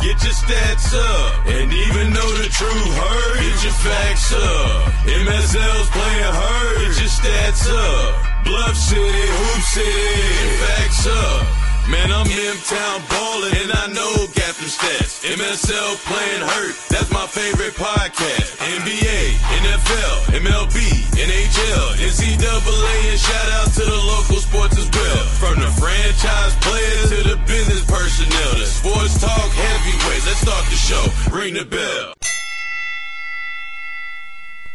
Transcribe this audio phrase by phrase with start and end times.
[0.00, 1.46] Get your stats up.
[1.46, 4.92] And even though the truth hurt, get your facts up.
[5.04, 6.78] MSL's playing hurt.
[6.88, 8.44] Get your stats up.
[8.44, 11.60] Bluff City, Hoop City, facts up.
[11.88, 15.26] Man, I'm in town ballin' and I know got them stats.
[15.26, 18.56] MSL playing hurt, that's my favorite podcast.
[18.62, 20.78] NBA, NFL, MLB,
[21.18, 25.24] NHL, NCAA, and shout out to the local sports well.
[25.38, 30.26] From the franchise players to the business personnel, the sports talk heavyweights.
[30.26, 31.36] Let's start the show.
[31.36, 32.14] Ring the bell.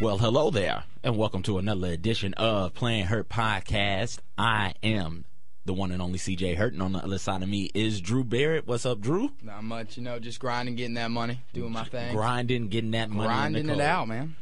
[0.01, 4.19] Well, hello there, and welcome to another edition of Playing Hurt Podcast.
[4.37, 5.23] I am
[5.63, 8.23] the one and only CJ Hurt, and on the other side of me is Drew
[8.25, 8.67] Barrett.
[8.67, 9.31] What's up, Drew?
[9.41, 12.13] Not much, you know, just grinding, getting that money, doing my thing.
[12.13, 13.23] Grinding, getting that money.
[13.23, 14.35] in the Grinding it out, man.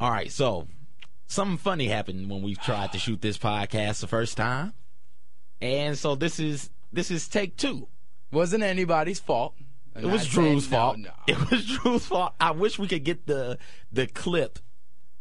[0.00, 0.66] All right, so
[1.26, 4.72] something funny happened when we tried to shoot this podcast the first time,
[5.60, 7.88] and so this is this is take two.
[8.32, 9.54] Wasn't anybody's fault.
[9.94, 10.98] It was Drew's no, fault.
[10.98, 11.10] no.
[11.26, 12.34] It was Drew's fault.
[12.38, 13.58] I wish we could get the
[13.90, 14.58] the clip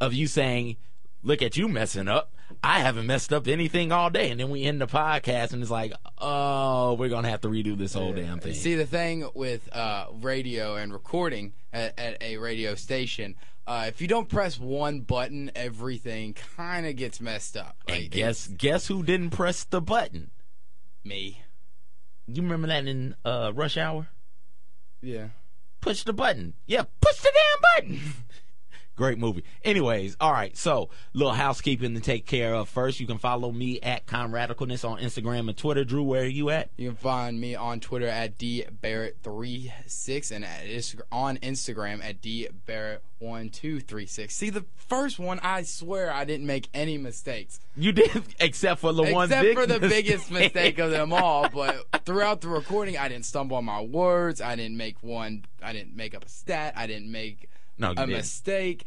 [0.02, 0.77] of you saying,
[1.23, 2.31] "Look at you messing up."
[2.64, 5.72] I haven't messed up anything all day, and then we end the podcast, and it's
[5.72, 9.73] like, "Oh, we're gonna have to redo this whole damn thing." See, the thing with
[9.73, 13.36] uh, radio and recording at, at a radio station,
[13.67, 17.77] uh, if you don't press one button, everything kind of gets messed up.
[17.88, 20.31] and guess guess who didn't press the button?
[21.03, 21.41] me.
[22.27, 24.08] You remember that in uh, Rush Hour?
[25.02, 25.27] Yeah.
[25.81, 26.53] push the button.
[26.66, 27.61] Yeah, push the damn
[27.99, 28.13] button.
[28.95, 29.43] Great movie.
[29.63, 30.55] Anyways, all right.
[30.55, 32.69] So, little housekeeping to take care of.
[32.69, 35.83] First, you can follow me at Comradicalness on Instagram and Twitter.
[35.83, 36.69] Drew, where are you at?
[36.77, 40.61] You can find me on Twitter at dbarrett36 and at
[41.11, 44.31] on Instagram at dbarrett1236.
[44.31, 47.59] See, the first one, I swear I didn't make any mistakes.
[47.75, 50.05] You did, except for the one Except for the mistake.
[50.05, 51.49] biggest mistake of them all.
[51.55, 54.41] But throughout the recording, I didn't stumble on my words.
[54.41, 55.45] I didn't make one.
[55.61, 56.73] I didn't make up a stat.
[56.75, 58.11] I didn't make No, a didn't.
[58.11, 58.83] mistake.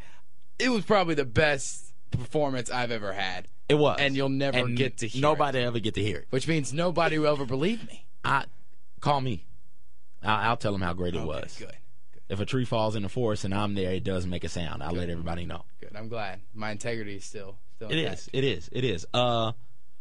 [0.57, 4.75] It was probably the best performance I've ever had, It was, and you'll never And
[4.75, 6.27] get to hear Nobody ever get to hear it.
[6.31, 8.05] which means nobody will ever believe me.
[8.23, 8.45] I
[8.99, 9.45] call me.
[10.23, 11.55] I'll, I'll tell them how great it Okay, was.
[11.57, 11.75] Good.
[12.27, 14.83] If a tree falls in the forest and I'm there, it does make a sound.
[14.83, 15.63] I'll let everybody know.
[15.79, 15.95] Good.
[15.95, 16.41] I'm glad.
[16.53, 18.29] My integrity is still still It is.
[18.33, 18.69] It is.
[18.71, 19.07] It is.
[19.13, 19.53] Uh,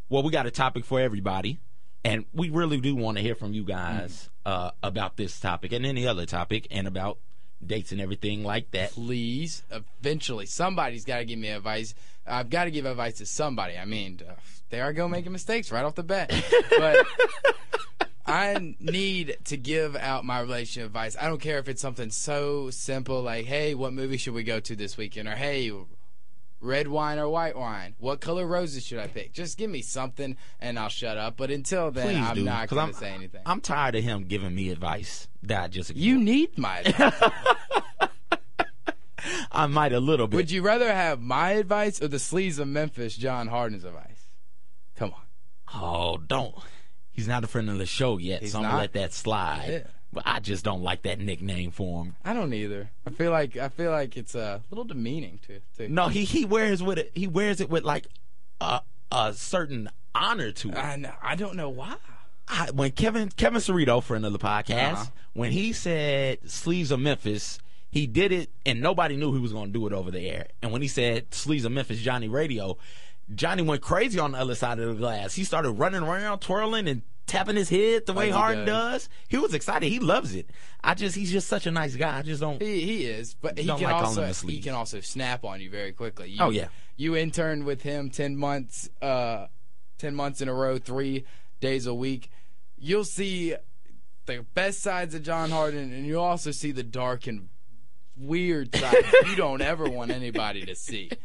[0.08, 1.58] well, we got a topic for everybody,
[2.04, 5.86] and we really do want to hear from you guys uh, about this topic and
[5.86, 7.18] any other topic, and about
[7.64, 8.92] dates and everything like that.
[8.92, 11.94] Please, eventually, somebody's got to give me advice.
[12.26, 13.76] I've got to give advice to somebody.
[13.76, 14.34] I mean, uh,
[14.70, 16.32] there I go making mistakes right off the bat.
[16.70, 17.06] But
[18.26, 21.16] I need to give out my relationship advice.
[21.18, 24.60] I don't care if it's something so simple like, hey, what movie should we go
[24.60, 25.28] to this weekend?
[25.28, 25.72] Or, hey,
[26.60, 27.94] red wine or white wine?
[27.98, 29.32] What color roses should I pick?
[29.32, 31.36] Just give me something and I'll shut up.
[31.36, 33.42] But until then, Please I'm do, not going to say anything.
[33.46, 37.30] I'm tired of him giving me advice that I just you need my advice.
[39.52, 40.36] I might a little bit.
[40.36, 44.22] Would you rather have my advice or the sleaze of Memphis, John Harden's advice?
[44.96, 45.80] Come on.
[45.82, 46.54] oh, don't.
[47.10, 49.66] He's not a friend of the show yet, He's so I'm gonna let that slide.
[49.68, 49.90] Yeah.
[50.12, 52.16] But I just don't like that nickname for him.
[52.24, 52.90] I don't either.
[53.06, 55.60] I feel like I feel like it's a little demeaning to.
[55.76, 57.12] to No, he he wears with it.
[57.14, 58.06] He wears it with like
[58.60, 58.80] a
[59.12, 60.76] a certain honor to it.
[60.76, 61.12] I know.
[61.22, 61.96] I don't know why.
[62.48, 65.04] I, when Kevin Kevin Cerrito, of the podcast, Uh-huh.
[65.34, 67.58] when he said "Sleaze of Memphis,"
[67.90, 70.46] he did it, and nobody knew he was going to do it over the air.
[70.62, 72.78] And when he said "Sleaze of Memphis," Johnny Radio,
[73.34, 75.34] Johnny went crazy on the other side of the glass.
[75.34, 79.04] He started running around, twirling, and tapping his head the way he Harden does.
[79.04, 79.08] does.
[79.28, 79.88] He was excited.
[79.88, 80.50] He loves it.
[80.82, 82.18] I just he's just such a nice guy.
[82.18, 82.60] I just don't.
[82.60, 84.50] He he is, but he can like also him a sleaze.
[84.50, 86.30] he can also snap on you very quickly.
[86.30, 86.68] You, Oh, yeah.
[86.96, 89.46] You interned with him ten months, uh,
[89.98, 91.24] ten months in a row, three
[91.60, 92.30] days a week.
[92.76, 93.54] You'll see
[94.26, 97.48] the best sides of John Harden, and you'll also see the dark and
[98.16, 101.10] weird sides you don't ever want anybody to see.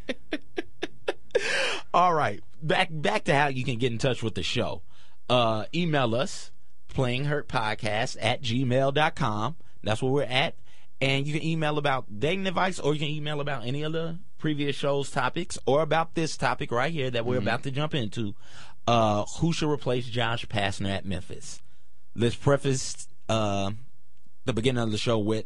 [1.94, 2.42] All right.
[2.62, 4.82] Back back to how you can get in touch with the show.
[5.30, 6.52] Uh, email us,
[6.94, 9.56] playinghurtpodcast at gmail.com.
[9.84, 10.56] That's where we're at.
[11.02, 14.20] And you can email about dating advice or you can email about any of the
[14.38, 18.36] previous show's topics or about this topic right here that we're about to jump into.
[18.88, 21.62] Uh, who should replace Josh Pastner at Memphis?
[22.16, 23.72] Let's preface uh,
[24.46, 25.46] the beginning of the show with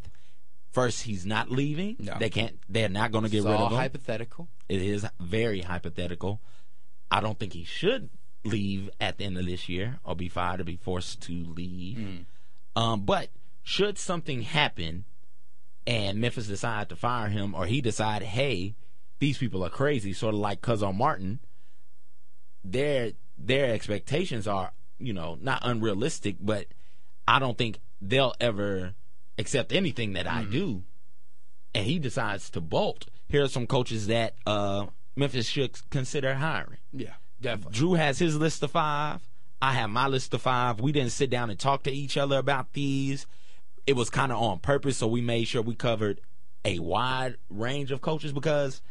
[0.71, 1.95] first, he's not leaving.
[1.99, 2.15] No.
[2.19, 2.59] They can't.
[2.69, 3.77] They're not going to get It's rid of him.
[3.77, 4.47] hypothetical.
[4.69, 6.39] It is very hypothetical.
[7.09, 8.09] I don't think he should
[8.47, 12.25] leave at the end of this year or be fired or be forced to leave.
[12.75, 13.29] Um, but
[13.63, 15.05] should something happen
[15.85, 18.75] and Memphis decide to fire him or he decide, hey,
[19.19, 21.39] these people are crazy, sort of like Cuonzo Martin,
[22.63, 26.67] their their expectations are, you know, not unrealistic, but
[27.27, 28.93] I don't think they'll ever
[29.37, 30.37] accept anything that Mm-hmm.
[30.37, 30.83] I do,
[31.73, 36.79] and he decides to bolt, here are some coaches that uh, Memphis should consider hiring.
[36.91, 37.73] Yeah, definitely.
[37.73, 39.21] Drew has his list of five.
[39.61, 40.79] I have my list of five.
[40.79, 43.25] We didn't sit down and talk to each other about these.
[43.85, 46.21] It was kind of on purpose, so we made sure we covered
[46.65, 48.81] a wide range of coaches because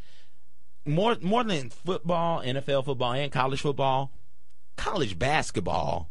[0.84, 4.10] more more than football, NFL football, and college football,
[4.76, 6.10] college basketball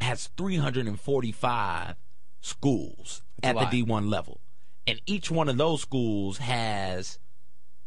[0.00, 1.96] has 345
[2.40, 4.40] schools a at the D1 level.
[4.86, 7.18] And each one of those schools has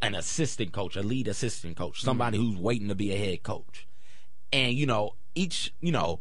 [0.01, 2.06] an assistant coach, a lead assistant coach, mm-hmm.
[2.06, 3.88] somebody who's waiting to be a head coach.
[4.51, 6.19] And, you know, each, you know,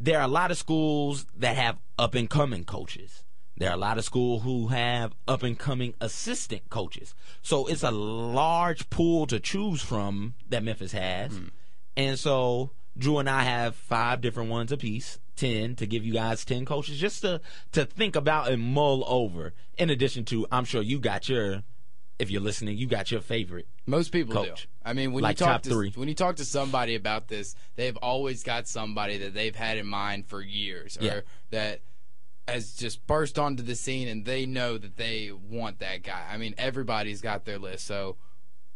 [0.00, 3.24] there are a lot of schools that have up and coming coaches.
[3.56, 7.14] There are a lot of schools who have up and coming assistant coaches.
[7.42, 11.32] So it's a large pool to choose from that Memphis has.
[11.32, 11.48] Mm-hmm.
[11.96, 16.44] And so Drew and I have five different ones apiece, ten to give you guys
[16.44, 17.40] ten coaches just to
[17.72, 19.52] to think about and mull over.
[19.78, 21.62] In addition to, I'm sure you got your
[22.18, 23.66] if you're listening, you got your favorite.
[23.86, 24.62] Most people Coach.
[24.62, 24.68] do.
[24.84, 25.90] I mean, when Like you talk top to three.
[25.94, 29.86] when you talk to somebody about this, they've always got somebody that they've had in
[29.86, 31.20] mind for years, or Yeah.
[31.50, 31.80] that
[32.48, 36.26] has just burst onto the scene, and they know that they want that guy.
[36.30, 38.16] I mean, everybody's got their list, so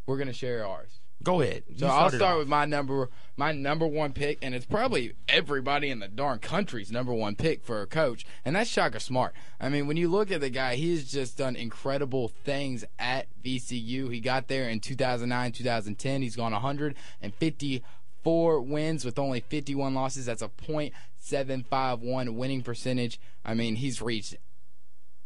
[0.07, 1.01] we're gonna share ours.
[1.23, 1.65] Go ahead.
[1.77, 5.99] So I'll start with my number my number one pick, and it's probably everybody in
[5.99, 9.35] the darn country's number one pick for a coach, and that's Shaka Smart.
[9.61, 14.13] I mean, when you look at the guy, he's just done incredible things at VCU.
[14.13, 16.23] He got there in 2009, 2010.
[16.23, 20.27] He's gone 154 wins with only 51 losses.
[20.27, 23.21] That's a .751 winning percentage.
[23.45, 24.37] I mean, he's reached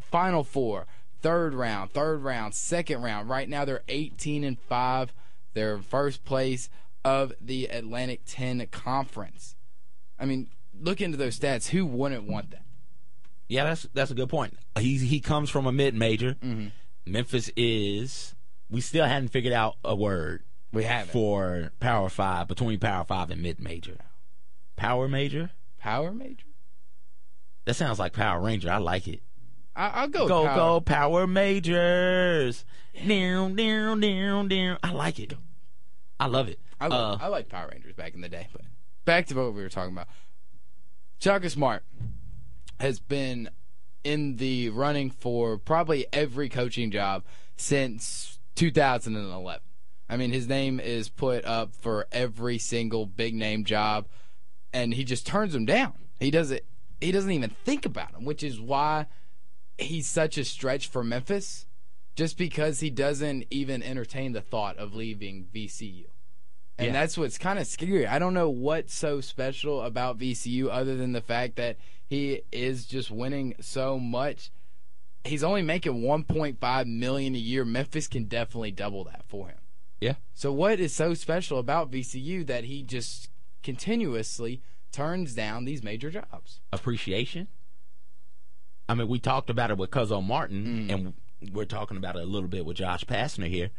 [0.00, 0.86] Final Four,
[1.20, 3.28] third round, third round, second round.
[3.28, 5.12] Right now they're 18 and 5.
[5.54, 6.68] They're first place
[7.04, 9.56] of the Atlantic 10 Conference.
[10.18, 11.68] I mean, look into those stats.
[11.68, 12.62] Who wouldn't want that?
[13.48, 14.56] Yeah, that's that's a good point.
[14.78, 16.34] He he comes from a mid major.
[16.34, 16.68] Mm-hmm.
[17.06, 18.34] Memphis is.
[18.70, 23.30] We still hadn't figured out a word We have for Power Five between Power Five
[23.30, 23.96] and mid major.
[24.76, 25.50] Power major.
[25.80, 26.46] Power major?
[27.64, 28.70] That sounds like Power Ranger.
[28.70, 29.22] I like it.
[29.80, 30.28] I, I'll go.
[30.28, 30.56] Go power.
[30.56, 32.66] go Power Majors.
[33.06, 34.78] Down down down down.
[34.82, 35.32] I like it.
[36.18, 36.60] I love it.
[36.78, 38.60] I, Uh, I like Power Rangers back in the day, but
[39.06, 40.08] back to what we were talking about.
[41.18, 41.82] Shaka Smart
[42.78, 43.48] has been
[44.04, 47.24] in the running for probably every coaching job
[47.56, 49.60] since 2011.
[50.10, 54.08] I mean, his name is put up for every single big name job,
[54.74, 55.94] and he just turns them down.
[56.18, 56.60] He doesn't.
[57.00, 59.06] He doesn't even think about them, which is why
[59.80, 61.66] he's such a stretch for Memphis.
[62.16, 66.06] Just because he doesn't even entertain the thought of leaving VCU.
[66.76, 66.92] And Yeah.
[66.92, 68.06] that's what's kind of scary.
[68.06, 71.78] I don't know what's so special about VCU other than the fact that
[72.08, 74.50] he is just winning so much.
[75.24, 77.64] He's only making 1.5 million a year.
[77.64, 79.58] Memphis can definitely double that for him.
[80.00, 80.14] yeah.
[80.34, 83.28] So what is so special about VCU that he just
[83.62, 84.60] continuously
[84.92, 86.60] turns down these major jobs?
[86.72, 87.48] appreciation.
[88.90, 90.92] I mean, we talked about it with Cuonzo Martin, Mm.
[90.92, 93.70] and we're talking about it a little bit with Josh Pastner here.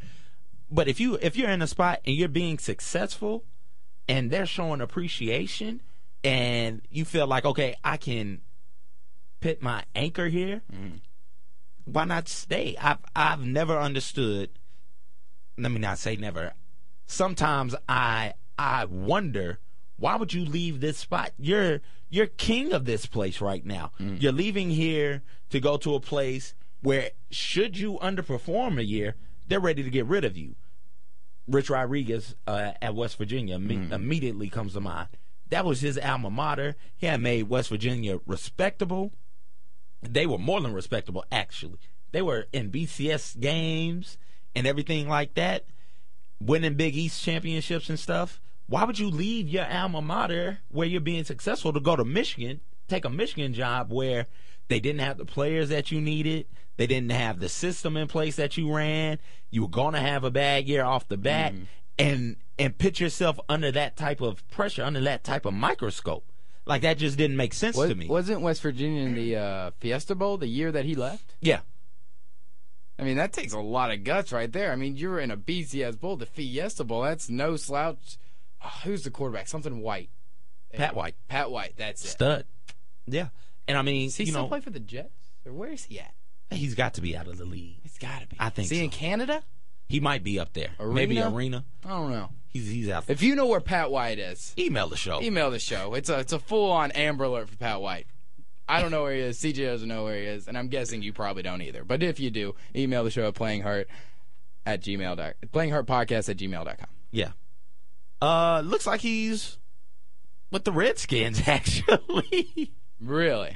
[0.69, 3.43] But if you if you're in a spot and you're being successful,
[4.07, 5.81] and they're showing appreciation,
[6.23, 8.39] and you feel like okay, I can
[9.41, 10.61] put my anchor here,
[11.83, 12.77] why not stay?
[12.79, 14.49] I've I've never understood.
[15.57, 16.53] Let me not say never.
[17.05, 19.59] Sometimes I I wonder
[20.01, 21.31] why would you leave this spot?
[21.37, 21.79] You're
[22.09, 23.91] you're king of this place right now.
[24.19, 29.15] You're leaving here to go to a place where should you underperform a year,
[29.47, 30.55] they're ready to get rid of you.
[31.47, 35.09] Rich Rodriguez uh, at West Virginia imme- immediately comes to mind.
[35.49, 36.75] That was his alma mater.
[36.97, 39.11] He had made West Virginia respectable
[40.01, 41.77] they were more than respectable actually
[42.11, 44.17] they were in bcs games
[44.55, 45.65] and everything like that
[46.39, 51.01] winning big east championships and stuff why would you leave your alma mater where you're
[51.01, 54.27] being successful to go to michigan take a michigan job where
[54.69, 56.45] they didn't have the players that you needed
[56.77, 60.23] they didn't have the system in place that you ran you were going to have
[60.23, 61.53] a bad year off the bat
[61.99, 66.25] and and put yourself under that type of pressure under that type of microscope
[66.65, 69.71] like that just didn't make sense Was, to me Wasn't West Virginia in the uh,
[69.79, 71.35] Fiesta Bowl the year that he left?
[71.41, 71.59] yeah
[72.99, 74.71] I mean, that takes a lot of guts right there.
[74.71, 77.01] I mean, you're in a BCS Bowl, the Fiesta Bowl.
[77.01, 78.19] That's no slouch.
[78.63, 79.47] Oh, who's the quarterback?
[79.47, 80.09] Something White.
[80.73, 81.15] Pat White.
[81.27, 81.73] Pat White.
[81.77, 82.07] That's it.
[82.09, 82.45] stud.
[83.07, 83.29] Yeah,
[83.67, 85.09] and I mean, Does he you still know, play for the Jets?
[85.45, 86.13] Or where is he at?
[86.51, 87.77] he's got to be out of the league.
[87.81, 88.35] He's got to be.
[88.39, 88.83] I think Is he so.
[88.83, 89.41] in Canada?
[89.87, 90.69] He might be up there.
[90.79, 90.93] Arena?
[90.93, 91.65] Maybe arena.
[91.85, 92.29] I don't know.
[92.49, 93.07] He's he's out.
[93.07, 93.13] There.
[93.13, 95.21] If you know where Pat White is, Email the show.
[95.21, 95.93] email the show.
[95.95, 98.07] It's a it's a full on Amber Alert for Pat White.
[98.69, 99.37] I don't know where he is.
[99.39, 101.83] CJ doesn't know where he is, and I'm guessing you probably don't either.
[101.83, 103.85] But if you do, email the show at playinghurt
[104.65, 106.87] at gmail dot playinghurtpodcast at gmail dot com.
[107.11, 107.31] Yeah.
[108.21, 109.57] Uh, looks like he's
[110.51, 111.41] with the Redskins.
[111.47, 113.55] Actually, Really?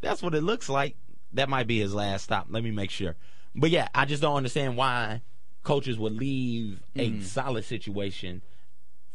[0.00, 0.96] that's what it looks like.
[1.32, 2.46] That might be his last stop.
[2.50, 3.16] Let me make sure.
[3.54, 5.22] But yeah, I just don't understand why
[5.62, 8.42] coaches would leave a solid situation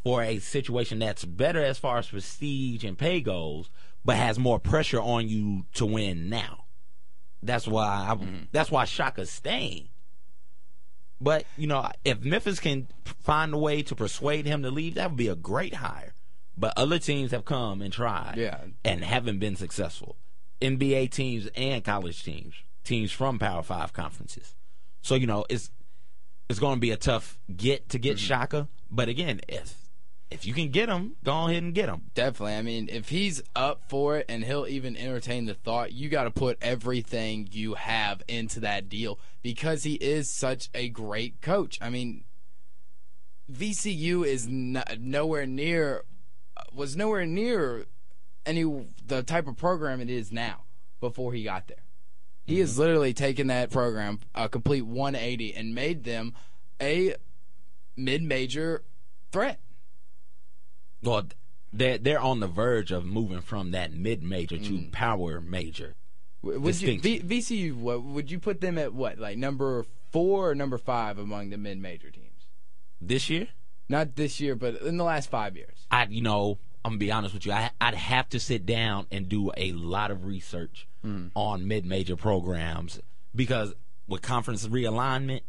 [0.02, 3.70] for a situation that's better as far as prestige and pay goes,
[4.04, 6.64] but has more pressure on you to win now.
[7.42, 8.18] That's why I,
[8.52, 9.89] that's why Shaka's staying.
[11.20, 12.88] But you know, if Memphis can
[13.20, 16.14] find a way to persuade him to leave, that would be a great hire.
[16.56, 18.60] But other teams have come and tried, Yeah.
[18.84, 20.16] and haven't been successful.
[20.60, 24.54] NBA teams and college teams, teams from Power Five conferences.
[25.02, 25.70] So you know, it's
[26.48, 28.26] it's going to be a tough get to get mm-hmm.
[28.26, 28.68] Shaka.
[28.90, 29.79] But again, if
[30.30, 32.02] if you can get him, go ahead and get him.
[32.14, 32.54] Definitely.
[32.54, 36.24] I mean, if he's up for it and he'll even entertain the thought, you got
[36.24, 41.78] to put everything you have into that deal because he is such a great coach.
[41.80, 42.24] I mean,
[43.50, 46.04] VCU is no, nowhere near
[46.72, 47.86] was nowhere near
[48.46, 50.64] any the type of program it is now
[51.00, 51.84] before he got there.
[52.44, 52.80] He has mm-hmm.
[52.80, 56.34] literally taken that program a complete 180 and made them
[56.80, 57.14] a
[57.96, 58.82] mid-major
[59.32, 59.60] threat.
[61.02, 61.26] Well,
[61.72, 64.92] they're they're on the verge of moving from that mid major to mm.
[64.92, 65.94] power major.
[66.42, 67.74] Would you, v, VCU?
[67.74, 68.94] What would you put them at?
[68.94, 72.48] What like number four or number five among the mid-major teams?
[73.00, 73.48] This year,
[73.88, 75.86] Not this year, but in the last five years.
[75.90, 77.52] I you know I'm gonna be honest with you.
[77.52, 81.30] I, I'd have to sit down and do a lot of research mm.
[81.34, 83.00] on mid major programs
[83.34, 83.74] because
[84.08, 85.42] with conference realignment,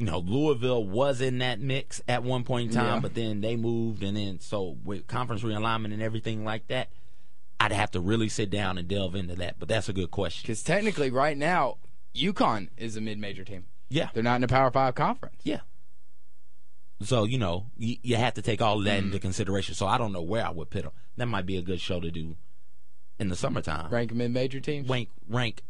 [0.00, 3.00] you know Louisville was in that mix at one point in time, Yeah.
[3.00, 6.88] but then they moved, and then so with conference realignment and everything like that,
[7.60, 9.56] I'd have to really sit down and delve into that.
[9.58, 10.42] But that's a good question.
[10.44, 11.76] Because technically, right now,
[12.14, 13.66] UConn is a mid-major team.
[13.90, 15.36] Yeah, They're not in a Power Five conference.
[15.42, 15.60] Yeah.
[17.02, 19.06] So you know you, you have to take all that mm-hmm.
[19.08, 19.74] into consideration.
[19.74, 20.92] So I don't know where I would put them.
[21.18, 22.36] That might be a good show to do
[23.18, 23.90] in the summertime.
[23.90, 24.88] Rank mid-major teams.
[24.88, 25.62] Rank rank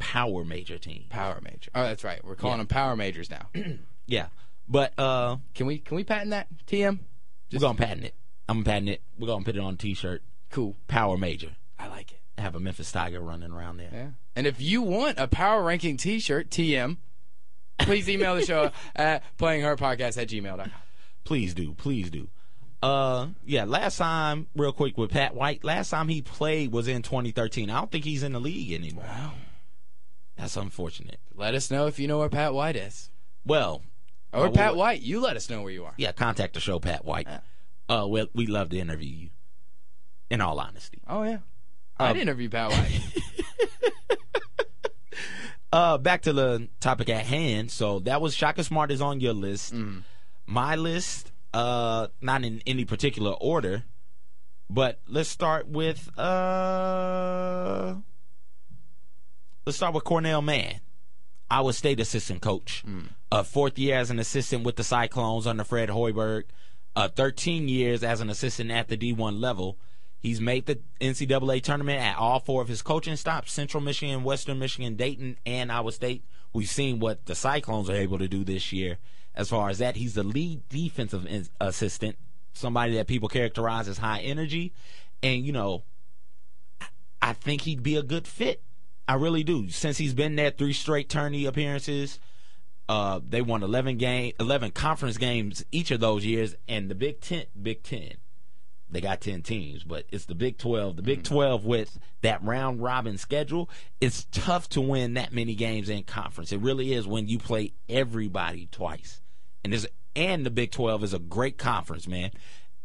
[0.00, 1.04] power major team.
[1.10, 1.70] Power major.
[1.74, 2.24] Oh, that's right.
[2.24, 2.64] We're calling Yeah.
[2.64, 3.46] them power majors now.
[4.06, 4.26] Yeah,
[4.68, 6.48] but uh, can we can we patent that?
[6.66, 6.98] TM.
[7.52, 8.14] we're gonna patent it.
[8.48, 9.02] I'm gonna patent it.
[9.16, 10.22] We're gonna put it on a T-shirt.
[10.50, 10.74] Cool.
[10.88, 11.52] Power major.
[11.78, 12.18] I like it.
[12.36, 13.90] Have a Memphis Tiger running around there.
[13.92, 14.08] Yeah.
[14.34, 16.96] And if you want a power ranking T-shirt, TM,
[17.78, 20.72] please email the show at playinghurtpodcast at gmail.com.
[21.22, 22.26] Please do, please do.
[22.82, 23.62] Uh, yeah.
[23.64, 25.62] Last time, real quick with Pat White.
[25.62, 27.70] Last time he played was in 2013.
[27.70, 29.04] I don't think he's in the league anymore.
[29.06, 29.32] Wow.
[30.40, 31.20] That's unfortunate.
[31.34, 33.10] Let us know if you know where Pat White is.
[33.44, 33.82] Well,
[34.32, 35.94] Or Uh, Pat White, you let us know where you are.
[35.98, 37.28] yeah, contact the show, Pat White.
[37.88, 39.30] Uh, we we love to interview you.
[40.30, 41.38] In all honesty, Oh yeah.
[41.98, 43.00] I'd Um, interview Pat White.
[45.72, 47.70] uh, back to the topic at hand.
[47.70, 49.74] So that was Shaka Smart is on your list.
[50.46, 53.84] My list, uh, not in any particular order,
[54.68, 57.94] but let's start with uh,
[59.70, 60.80] let's start with Cornell Mann,
[61.48, 62.82] Iowa State assistant coach.
[63.30, 66.46] Uh, fourth year as an assistant with the Cyclones under Fred Hoiberg.
[66.96, 69.78] Uh, 13 years as an assistant at the D1 level.
[70.18, 74.58] He's made the NCAA tournament at all four of his coaching stops Central Michigan, Western
[74.58, 76.24] Michigan, Dayton, and Iowa State.
[76.52, 78.98] We've seen what the Cyclones are able to do this year
[79.36, 79.94] as far as that.
[79.94, 82.16] He's the lead defensive in- assistant,
[82.54, 84.72] somebody that people characterize as high energy.
[85.22, 85.84] And, you know,
[87.22, 88.64] I think he'd be a good fit.
[89.10, 89.68] I really do.
[89.70, 92.20] Since he's been there three straight tourney appearances,
[92.88, 97.20] uh, they won 11 game, 11 conference games each of those years, and the Big
[97.20, 98.12] Ten, Big Ten,
[98.88, 100.94] they got 10 teams, but it's the Big 12.
[100.94, 103.68] The Big 12 with that round robin schedule,
[104.00, 106.52] it's tough to win that many games in conference.
[106.52, 109.22] It really is when you play everybody twice.
[109.64, 112.30] And this and the Big 12 is a great conference, man.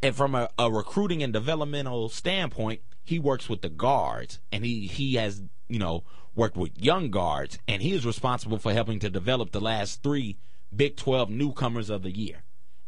[0.02, 4.88] And from a, a recruiting and developmental standpoint, he works with the guards and he
[4.88, 6.04] he has, you know,
[6.36, 10.38] worked with young guards and he is responsible for helping to develop the last 3
[10.76, 12.44] Big 12 newcomers of the year.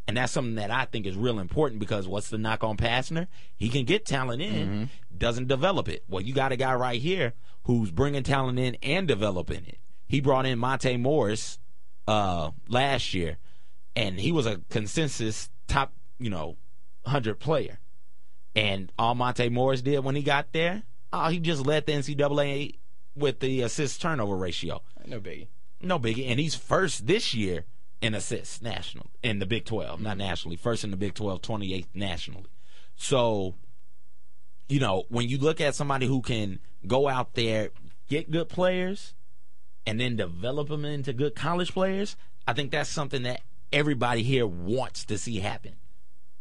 [0.06, 3.26] And that's something that I think is real important because what's the knock on Pastner?
[3.56, 6.04] He can get talent in, doesn't develop it.
[6.08, 9.78] Well, you got a guy right here who's bringing talent in and developing it.
[10.06, 11.58] He brought in Monte Morris
[12.06, 13.36] uh, last year,
[13.94, 16.56] and he was a consensus top, you know,
[17.02, 17.78] 100 player.
[18.56, 22.76] And all Monte Morris did when he got there, oh, he just led the NCAA
[23.16, 25.48] with the assist turnover ratio no biggie.
[25.82, 26.30] no biggie.
[26.30, 27.64] And he's first this year
[28.00, 30.18] in assists national in the Big 12, not mm-hmm.
[30.18, 30.56] nationally.
[30.56, 32.46] First in the Big 12, 28th nationally.
[32.96, 33.54] So,
[34.68, 37.70] you know, when you look at somebody who can go out there,
[38.08, 39.14] get good players,
[39.86, 43.40] and then develop them into good college players, I think that's something that
[43.72, 45.76] everybody here wants to see happen.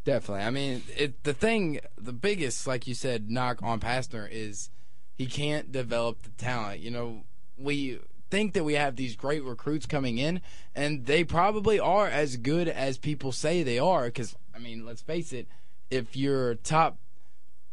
[0.08, 0.46] Definitely.
[0.46, 4.70] I mean, it, the thing, the biggest, like you said, knock on Pastner is
[5.18, 6.80] he can't develop the talent.
[6.80, 7.24] You know,
[7.58, 8.00] we
[8.30, 10.40] think that we have these great recruits coming in,
[10.74, 14.06] and they probably are as good as people say they are.
[14.06, 15.46] Because, I mean, let's face it,
[15.92, 17.00] if you're top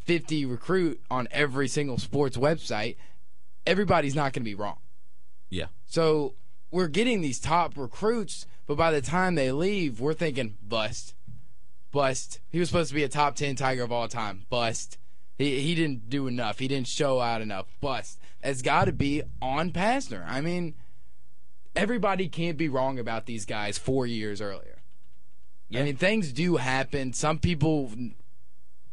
[0.00, 2.96] 50 recruit on every single sports website,
[3.64, 4.78] everybody's not going to be wrong.
[5.50, 5.66] Yeah.
[5.86, 6.34] So
[6.72, 11.14] we're getting these top recruits, but by the time they leave, we're thinking bust,
[11.94, 12.40] bust.
[12.50, 14.98] He was supposed to be a top ten Tiger of all time, bust.
[15.38, 16.58] He he didn't do enough.
[16.58, 18.18] He didn't show out enough, bust.
[18.42, 20.24] It's got to be on Pastner.
[20.28, 20.74] I mean,
[21.74, 24.82] everybody can't be wrong about these guys four years earlier.
[25.74, 27.14] I mean, things do happen.
[27.14, 27.90] Some people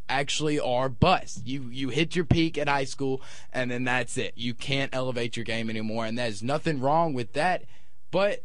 [0.08, 1.46] actually are bust.
[1.46, 4.34] You you hit your peak at high school and then that's it.
[4.36, 7.64] You can't elevate your game anymore and there's nothing wrong with that.
[8.12, 8.44] But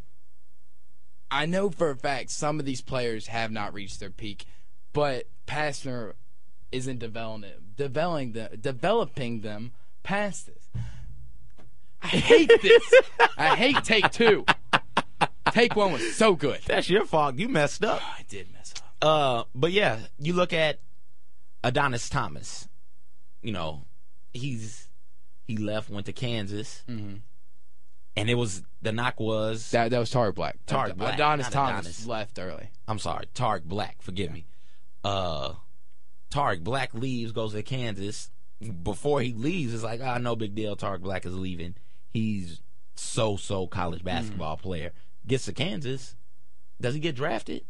[1.30, 4.44] I know for a fact some of these players have not reached their peak,
[4.92, 6.12] but Pastner
[6.72, 10.68] isn't developing developing them, developing them past this.
[12.02, 12.94] I hate this.
[13.36, 14.44] I hate take 2.
[15.52, 16.60] Take 1 was so good.
[16.66, 17.36] That's your fault.
[17.36, 18.00] You messed up.
[18.02, 19.04] I did mess up.
[19.06, 20.78] Uh, but yeah, you look at
[21.64, 22.68] Adonis Thomas.
[23.42, 23.84] You know,
[24.32, 24.88] he's
[25.46, 27.20] he left, went to Kansas, Mhm.
[28.16, 30.58] And it was the knock was That that was Tarik Black.
[30.66, 32.06] Tarik Ad- Black, Adonis not Thomas Adonis.
[32.06, 32.70] left early.
[32.88, 34.00] I'm sorry, Tarik Black.
[34.00, 34.46] Forgive me.
[35.04, 35.54] Uh,
[36.30, 38.30] Tarik Black leaves, goes to Kansas.
[38.82, 40.76] Before he leaves, it's like, ah, no big deal.
[40.76, 41.74] Tarik Black is leaving.
[42.12, 42.62] He's
[42.94, 44.06] so so college Hmm.
[44.06, 44.92] basketball player.
[45.26, 46.16] Gets to Kansas.
[46.80, 47.64] Does he get drafted?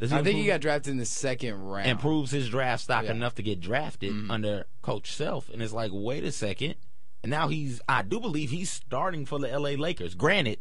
[0.00, 1.88] Does I think he improve- got drafted in the second round.
[1.88, 3.10] improves his draft stock Yeah.
[3.12, 4.30] enough to get drafted Mhm.
[4.30, 6.74] under Coach Self, and it's like, wait a second.
[7.22, 10.14] And now he's, I do believe he's starting for the LA Lakers.
[10.14, 10.58] Granted,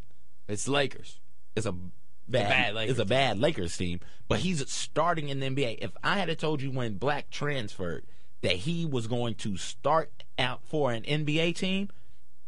[0.48, 1.20] It's Lakers.
[1.56, 5.48] it's a bad, bad Lakers it's a bad Lakers team, but he's starting in the
[5.50, 5.80] NBA.
[5.82, 8.06] If I had told you when Black transferred
[8.42, 11.90] that he was going to start out for an NBA team,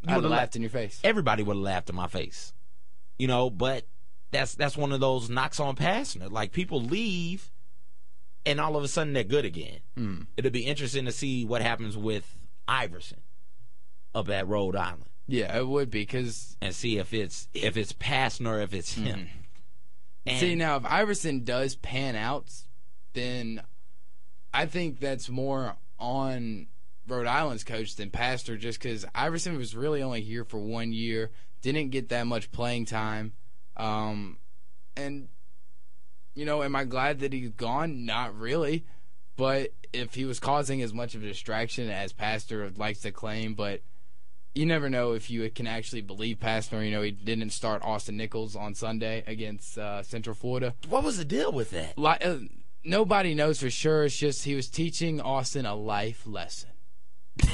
[0.01, 0.99] you would have laughed in your face.
[1.03, 2.53] Everybody would have laughed in my face,
[3.17, 3.49] you know.
[3.49, 3.86] But
[4.31, 6.31] that's that's one of those knocks on Pastner.
[6.31, 7.51] Like people leave,
[8.45, 9.79] and all of a sudden they're good again.
[9.97, 10.27] Mm.
[10.38, 13.19] It'll be interesting to see what happens with Iverson
[14.13, 17.93] up at Rhode Island Yeah, it would be because and see if it's if it's
[17.93, 19.28] Pastner or if it's him.
[20.26, 22.52] And see now if Iverson does pan out,
[23.13, 23.62] then
[24.54, 26.67] I think that's more on
[27.08, 31.32] Rhode Island's coach than Pastner, just because Iverson was really only here for one year,
[31.62, 33.34] didn't get that much playing time,
[33.78, 34.38] um,
[34.95, 35.30] and
[36.36, 38.06] you know, am I glad that he's gone?
[38.06, 38.86] Not really,
[39.36, 43.56] but if he was causing as much of a distraction as Pastner likes to claim,
[43.56, 43.82] but
[44.55, 46.83] you never know if you can actually believe Pastner.
[46.85, 50.75] You know, he didn't start Austin Nichols on Sunday against uh, Central Florida.
[50.88, 51.97] what was the deal with that?
[51.97, 52.38] Li- uh,
[52.83, 54.05] nobody knows for sure.
[54.05, 56.69] It's just he was teaching Austin a life lesson.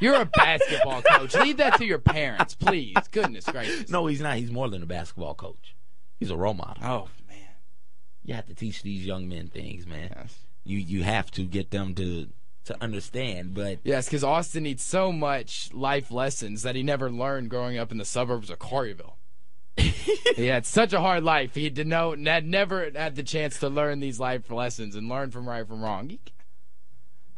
[0.00, 1.34] You're a basketball coach.
[1.34, 2.94] Leave that to your parents, please.
[3.10, 3.90] Goodness gracious.
[3.90, 4.36] No, he's not.
[4.36, 5.74] He's more than a basketball coach.
[6.20, 6.82] He's a role model.
[6.84, 7.36] Oh man.
[8.22, 10.12] You have to teach these young men things, man.
[10.14, 10.38] Yes.
[10.64, 12.28] You you have to get them to
[12.68, 13.54] to understand.
[13.54, 17.90] But Yes, because Austin needs so much life lessons that he never learned growing up
[17.90, 19.14] in the suburbs of Collierville.
[19.76, 21.54] he had such a hard life.
[21.54, 25.30] He did know had never had the chance to learn these life lessons and learn
[25.30, 26.18] from right from wrong.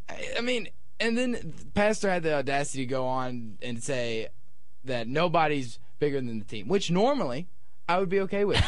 [0.09, 4.29] I I mean, and then Pastner had the audacity to go on and say
[4.85, 7.49] that nobody's bigger than the team, which normally
[7.89, 8.63] I would be okay with.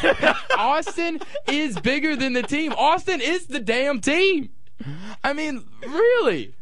[0.57, 2.73] Austin is bigger than the team.
[2.73, 4.49] Austin is the damn team.
[5.23, 6.55] I mean, really.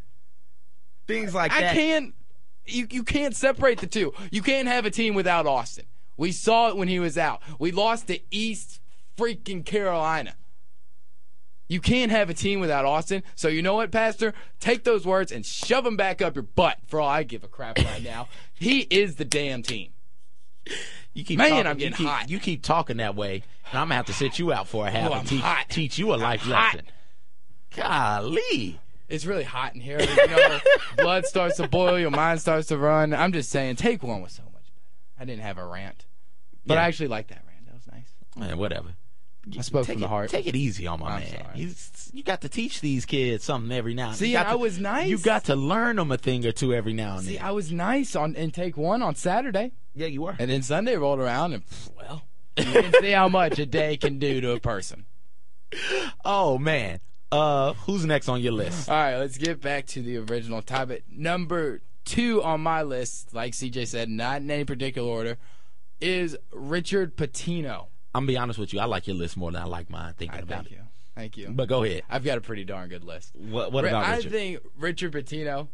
[1.06, 1.74] things like I that.
[1.74, 2.14] can't.
[2.66, 4.12] You you can't separate the two.
[4.30, 5.86] You can't have a team without Austin.
[6.16, 7.40] We saw it when he was out.
[7.58, 8.80] We lost to East
[9.18, 10.34] freaking Carolina.
[11.68, 13.22] You can't have a team without Austin.
[13.34, 14.34] So you know what, Pastner?
[14.60, 16.78] Take those words and shove them back up your butt.
[16.86, 19.90] For all I give a crap right now, he is the damn team.
[21.14, 22.30] You keep Man, talking, I'm you getting keep, hot.
[22.30, 24.90] You keep talking that way, and I'm gonna have to sit you out for a
[24.90, 25.66] half Oh, and I'm teach, hot.
[25.70, 26.74] teach you a life hot.
[26.74, 26.86] lesson.
[27.76, 28.80] Golly.
[29.08, 30.00] It's really hot in here.
[30.00, 30.58] You know,
[30.96, 33.12] blood starts to boil, your mind starts to run.
[33.12, 35.20] I'm just saying, take one was so much better.
[35.20, 36.06] I didn't have a rant,
[36.66, 36.80] but Yeah.
[36.82, 37.66] I actually liked that rant.
[37.66, 38.14] That was nice.
[38.36, 38.88] Man, whatever.
[39.58, 40.30] I spoke take from the it, heart.
[40.30, 41.46] Take it easy on my I'm man.
[41.54, 44.18] He's, you got to teach these kids something every now and then.
[44.18, 45.08] See, You got I to- was nice.
[45.08, 47.40] You got to learn them a thing or two every now and See, then.
[47.42, 50.36] See, I was nice on in take one on Saturday, yeah, you were.
[50.38, 51.64] and then Sunday rolled around, and
[51.96, 52.22] well,
[52.56, 55.06] you can see how much a day can do to a person.
[56.24, 57.00] Oh man.
[57.32, 58.88] Uh, who's next on your list?
[58.88, 61.04] All right, let's get back to the original topic.
[61.10, 65.38] Number two on my list, like CJ said, not in any particular order,
[66.00, 67.86] is Richard Pitino.
[68.14, 68.80] I'm gonna be honest with you.
[68.80, 70.14] I like your list more than I like mine.
[70.18, 70.72] Thinking I about thank it.
[70.72, 70.80] you.
[71.14, 71.48] Thank you.
[71.50, 72.02] But go ahead.
[72.10, 73.34] I've got a pretty darn good list.
[73.34, 74.32] What, what about I Richard?
[74.32, 75.68] think Richard Pitino,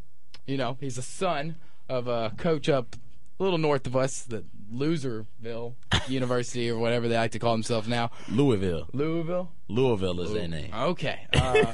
[0.46, 1.56] you know, he's a son
[1.88, 2.96] of a coach up
[3.38, 5.74] a little north of us, the Loserville
[6.08, 8.10] University or whatever they like to call themselves now.
[8.28, 8.88] Louisville.
[8.92, 9.50] Louisville?
[9.68, 10.72] Louisville is their name.
[10.74, 11.26] Okay.
[11.38, 11.72] Uh,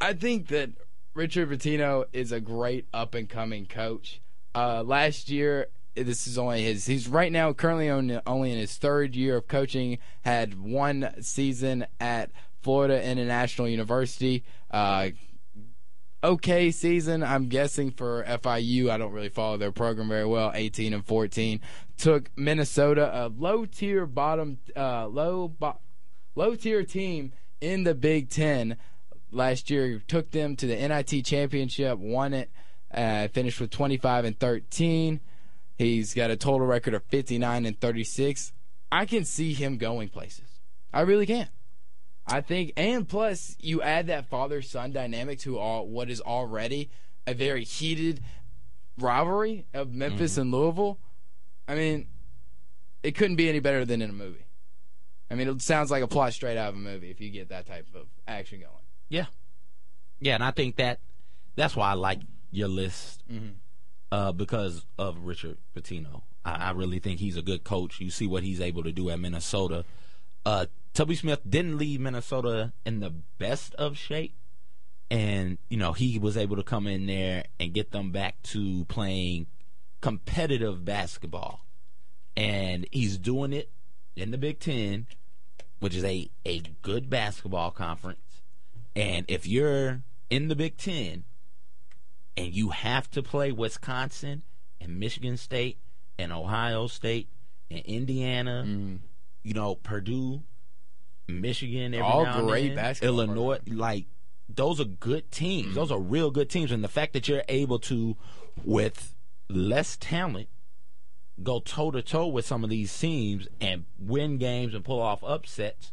[0.00, 0.70] I think that
[1.14, 4.20] Richard Pitino is a great up and coming coach.
[4.54, 6.86] Uh, last year, this is only his.
[6.86, 9.98] He's right now currently on, only in his third year of coaching.
[10.22, 12.30] Had one season at
[12.62, 14.44] Florida International University.
[14.70, 15.10] Uh,
[16.22, 18.90] okay season, I'm guessing for FIU.
[18.90, 20.52] I don't really follow their program very well.
[20.54, 21.60] 18 and 14
[21.96, 25.78] took Minnesota, a low tier bottom, uh, low bo-
[26.34, 28.76] low tier team in the Big Ten
[29.30, 30.02] last year.
[30.06, 32.50] Took them to the NIT championship, won it,
[32.92, 35.20] uh, finished with 25 and 13.
[35.76, 38.52] He's got a total record of 59 and 36.
[38.90, 40.60] I can see him going places.
[40.92, 41.48] I really can.
[42.26, 46.90] I think, and plus, you add that father son dynamic to all what is already
[47.26, 48.22] a very heated
[48.98, 50.98] rivalry of Memphis and Louisville.
[51.66, 52.06] I mean,
[53.02, 54.46] it couldn't be any better than in a movie.
[55.30, 57.48] I mean, it sounds like a plot straight out of a movie if you get
[57.48, 58.72] that type of action going.
[59.08, 59.26] Yeah,
[60.20, 61.00] yeah, and I think that
[61.56, 63.48] that's why I like your list Mm-hmm.
[64.10, 66.22] uh, because of Richard Pitino.
[66.44, 68.00] I, I really think he's a good coach.
[68.00, 69.84] You see what he's able to do at Minnesota.
[70.44, 74.34] Uh, Tubby Smith didn't leave Minnesota in the best of shape,
[75.10, 78.84] and you know he was able to come in there and get them back to
[78.86, 79.46] playing
[80.00, 81.64] competitive basketball,
[82.36, 83.70] and he's doing it
[84.16, 85.06] in the Big Ten,
[85.80, 88.42] which is a a good basketball conference.
[88.94, 91.24] And if you're in the Big Ten
[92.36, 94.42] and you have to play Wisconsin
[94.80, 95.78] and Michigan State
[96.18, 97.28] and Ohio State
[97.70, 98.98] and Indiana, mm.
[99.42, 100.42] you know, Purdue,
[101.28, 104.06] Michigan, every All now and great then, basketball Illinois, like
[104.48, 105.74] those are good teams.
[105.74, 106.72] Those are real good teams.
[106.72, 108.16] And the fact that you're able to,
[108.64, 109.14] with
[109.48, 110.48] less talent,
[111.42, 115.24] go toe to toe with some of these teams and win games and pull off
[115.24, 115.92] upsets,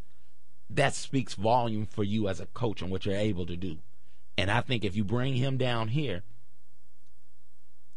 [0.69, 3.77] that speaks volume for you as a coach and what you're able to do.
[4.37, 6.23] And I think if you bring him down here,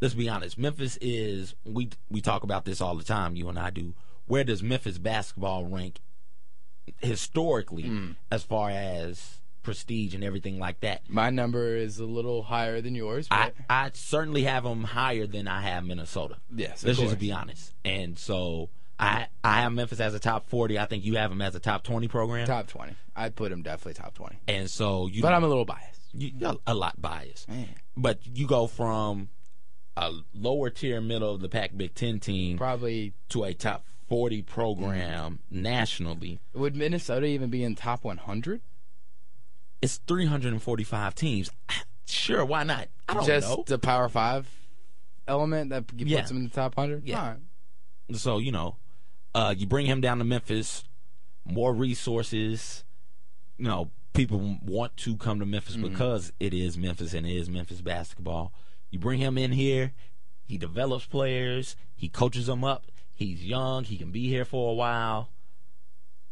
[0.01, 3.59] let's be honest, Memphis is we we talk about this all the time, you and
[3.59, 3.95] I do.
[4.27, 6.01] Where does Memphis basketball rank
[7.01, 8.11] historically hmm.
[8.31, 11.03] as far as prestige and everything like that?
[11.09, 15.27] My number is a little higher than yours, I, but I certainly have them higher
[15.27, 16.37] than I have Minnesota.
[16.55, 17.11] yes, Let's course.
[17.11, 17.73] just be honest.
[17.85, 20.79] And so I I have Memphis as a top forty.
[20.79, 22.47] I think you have them as a top twenty program.
[22.47, 22.95] top twenty.
[23.15, 26.01] I'd put them definitely top twenty, And so you, but I'm a little biased.
[26.13, 27.49] you you're a lot biased.
[27.49, 27.69] Man.
[27.97, 29.29] But you go from
[29.97, 34.43] a lower tier, middle of the pack Big Ten team Probably to a top forty
[34.43, 36.39] program nationally.
[36.53, 38.61] would Minnesota even be in top 100?
[39.81, 41.51] It's three hundred and forty five teams.
[42.07, 42.89] Sure, why not?
[43.09, 43.65] I don't Just know.
[43.67, 44.47] the Power Five
[45.27, 46.27] element that puts Yeah.
[46.29, 47.07] him in the top 100.
[47.09, 47.37] Yeah.
[48.11, 48.17] Right.
[48.17, 48.77] So you know,
[49.35, 50.85] uh, you bring him down to Memphis,
[51.47, 52.85] more resources.
[53.57, 57.49] You know, people want to come to Memphis because it is Memphis and it is
[57.49, 58.53] Memphis basketball.
[58.91, 59.93] You bring him in here,
[60.45, 62.85] he develops players, he coaches them up.
[63.23, 65.31] He's young, he can be here for a while,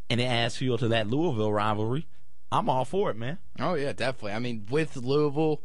[0.09, 2.07] and it adds fuel to that Louisville rivalry.
[2.51, 3.37] I'm all for it, man.
[3.59, 4.33] Oh yeah, definitely.
[4.33, 5.61] I mean, with Louisville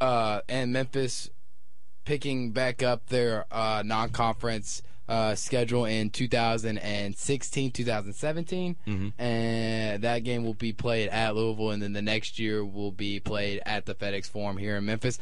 [0.00, 1.30] uh, and Memphis
[2.04, 8.76] picking back up their uh, non-conference uh, schedule in 2016, 2017,
[9.18, 13.20] and that game will be played at Louisville, and then the next year will be
[13.20, 15.18] played at the FedEx Forum here in Memphis.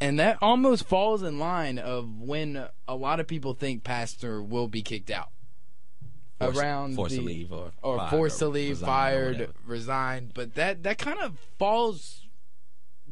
[0.00, 4.68] And that almost falls in line of when a lot of people think Pastner will
[4.68, 5.30] be kicked out.
[6.38, 9.52] Forced- around forced to leave or or fired forced or to leave, resign or fired,
[9.64, 10.34] resigned.
[10.34, 12.26] But that that kind of falls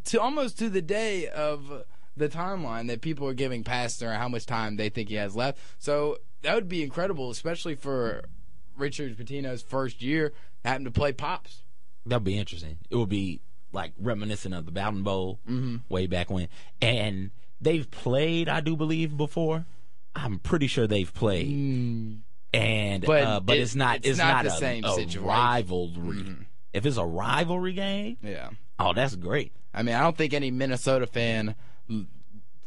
[0.04, 1.84] to almost to the day of
[2.16, 5.34] the timeline that people are giving Pastner and how much time they think he has
[5.34, 5.58] left.
[5.78, 8.24] So that would be incredible, especially for
[8.76, 11.62] Richard Pitino's first year having to play pops.
[12.04, 12.78] That'd be interesting.
[12.90, 13.40] It would be
[13.74, 15.76] like reminiscent of the Bowden Bowl mm-hmm.
[15.88, 16.48] way back when.
[16.80, 19.66] And they've played, I do believe, before.
[20.14, 21.48] I'm pretty sure they've played.
[21.48, 22.12] Hmm.
[22.52, 24.94] And But uh, but it- it's not it's it's, not not, the a, same a
[24.94, 25.24] situation.
[25.24, 26.16] rivalry.
[26.18, 26.42] Mm-hmm.
[26.72, 28.50] If it's a rivalry game, Yeah.
[28.78, 29.52] oh, that's great.
[29.72, 31.56] I mean, I don't think any Minnesota fan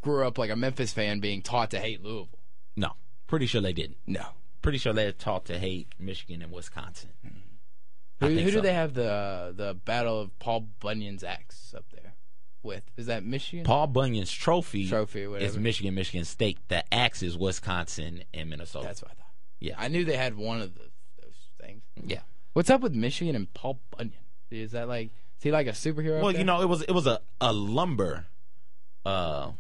[0.02, 2.30] grew up like a Memphis fan being taught to hate Louisville.
[2.76, 2.92] No,
[3.28, 3.98] pretty sure they didn't.
[4.06, 4.26] No.
[4.62, 7.10] Pretty sure they're taught to hate Michigan and Wisconsin.
[7.26, 7.38] Mm-hmm.
[8.20, 12.14] Who, who do they have the the battle of Paul Bunyan's axe up there?
[12.64, 12.84] with?
[12.98, 13.64] Is that Michigan?
[13.66, 15.46] Paul Bunyan's trophy, Trophy whatever.
[15.50, 16.60] is Michigan, Michigan State.
[16.68, 18.86] The axe is Wisconsin and Minnesota.
[18.88, 19.32] That's what I thought.
[19.60, 19.76] Yeah.
[19.78, 20.82] I knew they had one of the,
[21.22, 21.82] those things.
[22.04, 22.22] yeah.
[22.54, 24.14] What's up with Michigan and Paul Bunyan?
[24.52, 26.22] Is that like is he like a superhero?
[26.22, 28.26] Well, you know, it was it was a, a lumber
[29.06, 29.52] uh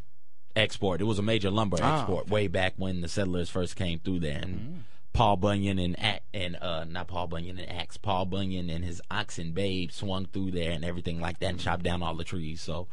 [0.56, 1.00] export.
[1.00, 4.20] It was a major lumber Ah, export way back when the settlers first came through
[4.20, 4.40] there.
[4.42, 4.84] And
[5.18, 9.52] Paul Bunyan and and uh not Paul Bunyan and Axe, Paul Bunyan and his oxen
[9.52, 12.62] babe swung through there and everything like that and chopped down all the trees.
[12.62, 12.88] So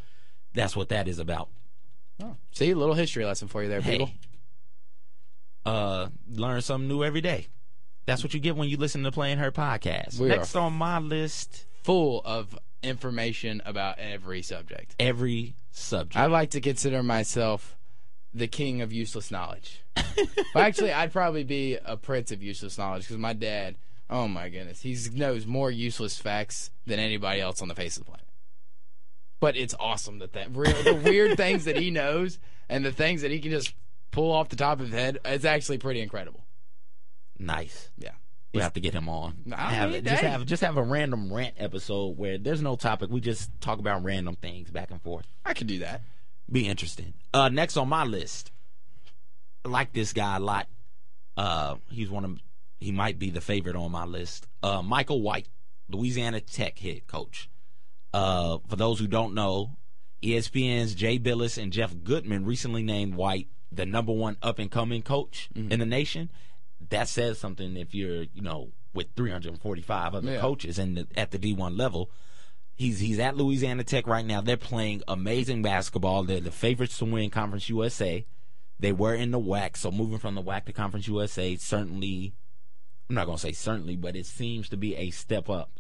[0.55, 1.49] that's what that is about.
[2.23, 2.37] Oh.
[2.53, 4.07] See, a little history lesson for you there, people.
[4.07, 4.15] Hey.
[5.67, 7.47] Uh learn something new every day.
[8.07, 10.19] That's what you get when you listen to Playing Hurt podcast.
[10.19, 14.95] We Next on my list, Full of information about every subject.
[14.99, 16.17] every subject.
[16.17, 17.77] I like to consider myself
[18.35, 19.83] the king of useless knowledge.
[19.97, 23.77] well, actually, I'd probably be a prince of useless knowledge because my dad,
[24.11, 28.05] oh my goodness, he knows more useless facts than anybody else on the face of
[28.05, 28.27] the planet.
[29.41, 33.23] But it's awesome that that real, the weird things that he knows and the things
[33.23, 33.75] that he can just
[34.11, 36.45] pull off the top of his head, it's actually pretty incredible.
[37.39, 37.91] nice.
[37.99, 38.13] Yeah.
[38.53, 39.35] We have to get him on.
[39.51, 43.11] Have- mean, just have just have a random rant episode where there's no topic.
[43.11, 45.27] We just talk about random things back and forth.
[45.45, 46.03] I could do that.
[46.51, 47.15] Be interesting.
[47.33, 48.53] Uh, next on my list,
[49.65, 50.69] I like this guy a lot.
[51.37, 52.39] Uh, he's one of
[52.81, 54.47] he might be the favorite on my list.
[54.63, 55.49] Uh, Michael White,
[55.89, 57.49] Louisiana Tech head coach.
[58.13, 59.77] Uh, for those who don't know,
[60.23, 65.03] ESPN's Jay Bilas and Jeff Goodman recently named White the number one up and coming
[65.03, 65.73] coach Mm-hmm.
[65.73, 66.31] in the nation.
[66.91, 70.41] That says something if you're, you know, with 345 other Yeah.
[70.41, 72.11] coaches and at the D1 level.
[72.77, 74.41] He's he's at Louisiana Tech right now.
[74.41, 76.25] They're playing amazing basketball.
[76.25, 78.27] They're the favorites to win Conference USA.
[78.81, 82.35] They were in the WAC, so moving from the WAC to Conference USA certainly
[83.09, 85.79] I'm not gonna say certainly, but it seems to be a step up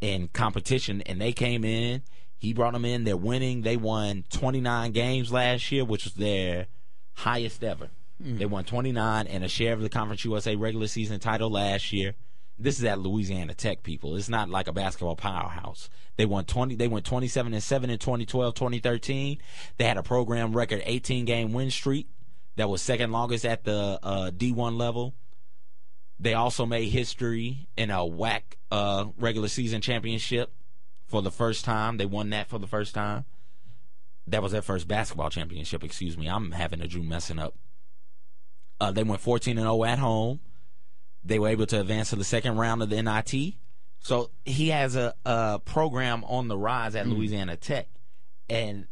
[0.00, 1.02] in competition.
[1.02, 2.02] And they came in,
[2.38, 3.62] he brought them in, they're winning.
[3.62, 6.66] They won 29 games last year, which was their
[7.14, 7.90] highest ever.
[8.22, 8.38] Hmm.
[8.38, 12.14] They won 29 and a share of the Conference USA regular season title last year.
[12.62, 14.14] This is at Louisiana Tech, people.
[14.16, 15.90] It's not like a basketball powerhouse.
[16.16, 16.76] They won 20.
[16.76, 19.38] They went 27 and seven in 2012, 2013.
[19.78, 22.08] They had a program record 18 game win streak
[22.56, 25.14] that was second longest at the uh, D1 level.
[26.20, 30.52] They also made history in a WAC uh, regular season championship
[31.06, 31.96] for the first time.
[31.96, 33.24] They won that for the first time.
[34.28, 35.82] That was their first basketball championship.
[35.82, 37.56] Excuse me, I'm having a Drew messing up.
[38.80, 40.38] Uh, they went 14 and 0 at home.
[41.24, 43.54] They were able to advance to the second round of the NIT.
[44.00, 47.14] So he has a, a program on the rise at mm-hmm.
[47.14, 47.88] Louisiana Tech,
[48.50, 48.86] and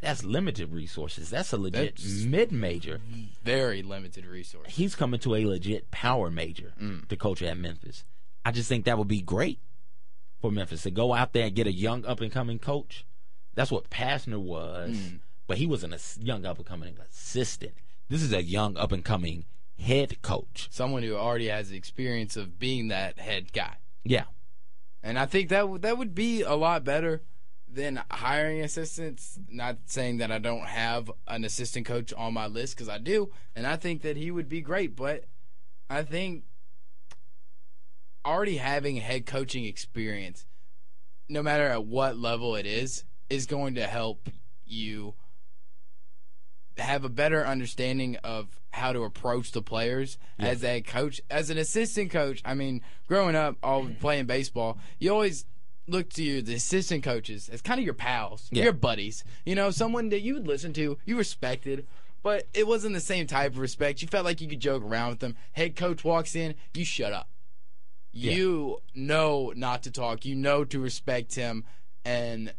[0.00, 1.30] that's limited resources.
[1.30, 3.00] That's a legit That's- mid major.
[3.42, 4.68] Very limited resource.
[4.70, 7.06] He's coming to a legit power major mm.
[7.08, 8.04] to coach at Memphis.
[8.44, 9.60] I just think that would be great
[10.40, 13.04] for Memphis to go out there and get a young up and coming coach.
[13.54, 15.20] That's what Pastner was, mm.
[15.46, 17.72] but he was an ass- young up and coming assistant.
[18.08, 19.44] This is a young up and coming
[19.78, 20.68] head coach.
[20.70, 23.76] Someone who already has the experience of being that head guy.
[24.04, 24.24] Yeah.
[25.02, 27.22] And I think that w- that would be a lot better
[27.68, 29.38] than hiring assistants.
[29.48, 33.30] Not saying that I don't have an assistant coach on my list because I do,
[33.54, 34.96] and I think that he would be great.
[34.96, 35.24] But
[35.88, 36.44] I think
[38.24, 40.46] already having head coaching experience,
[41.28, 44.28] no matter at what level it is, is going to help
[44.64, 45.14] you
[46.78, 51.58] have a better understanding of how to approach the players as a coach, as an
[51.58, 52.42] assistant coach.
[52.44, 53.94] I mean, growing up, all mm-hmm.
[53.94, 55.46] playing baseball, you always
[55.88, 58.64] look to your the assistant coaches as kind of your pals, Yeah.
[58.64, 59.24] your buddies.
[59.44, 61.86] You know, someone that you would listen to, you respected.
[62.22, 64.02] But it wasn't the same type of respect.
[64.02, 65.36] You felt like you could joke around with them.
[65.52, 67.28] Head coach walks in, you shut up.
[68.10, 70.24] You know not to talk.
[70.24, 71.64] You know to respect him,
[72.04, 72.52] and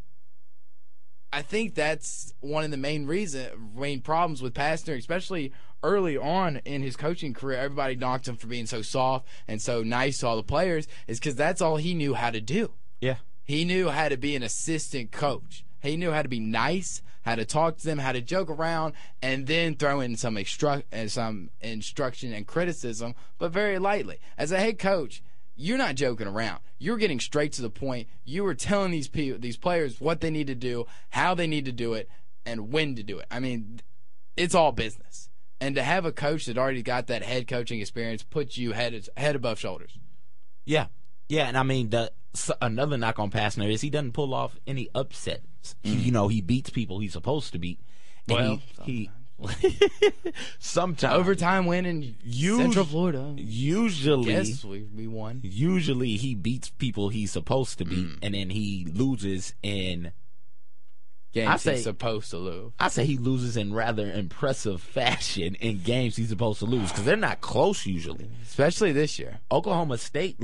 [1.31, 5.51] I think that's one of the main reason, main problems with Pastner, especially
[5.83, 7.59] early on in his coaching career.
[7.59, 11.19] Everybody knocked him for being so soft and so nice to all the players, is
[11.19, 12.71] because that's all he knew how to do.
[13.01, 13.17] Yeah.
[13.43, 15.63] He knew how to be an assistant coach.
[15.81, 18.93] He knew how to be nice, how to talk to them, how to joke around,
[19.21, 24.19] and then throw in some uh, some instruction and criticism, but very lightly.
[24.37, 25.21] As a head coach,
[25.57, 26.59] you're not joking around.
[26.77, 28.07] You're getting straight to the point.
[28.23, 31.65] You are telling these people, these players, what they need to do, how they need
[31.65, 32.09] to do it,
[32.45, 33.25] and when to do it.
[33.29, 33.81] I mean,
[34.37, 35.29] it's all business.
[35.59, 39.09] And to have a coach that already got that head coaching experience puts you head
[39.17, 39.97] head above shoulders.
[40.63, 40.85] Yeah,
[41.27, 42.11] yeah, and I mean the
[42.61, 45.75] another knock on Pastner is he doesn't pull off any upsets.
[45.81, 46.05] He, mm.
[46.05, 47.79] you know, he beats people he's supposed to beat.
[48.29, 49.09] And Well, he, he
[50.59, 53.33] sometimes Overtime win in Us- Central Florida.
[53.37, 55.41] usually Yes, we, we won.
[55.43, 58.19] usually he beats people he's supposed to beat, Mm.
[58.21, 60.11] and then he loses in
[61.33, 62.71] games I say- he's supposed to lose.
[62.79, 67.05] I say he loses in rather impressive fashion in games he's supposed to lose because
[67.05, 68.29] they're not close usually.
[68.43, 69.39] Especially this year.
[69.51, 70.39] Oklahoma State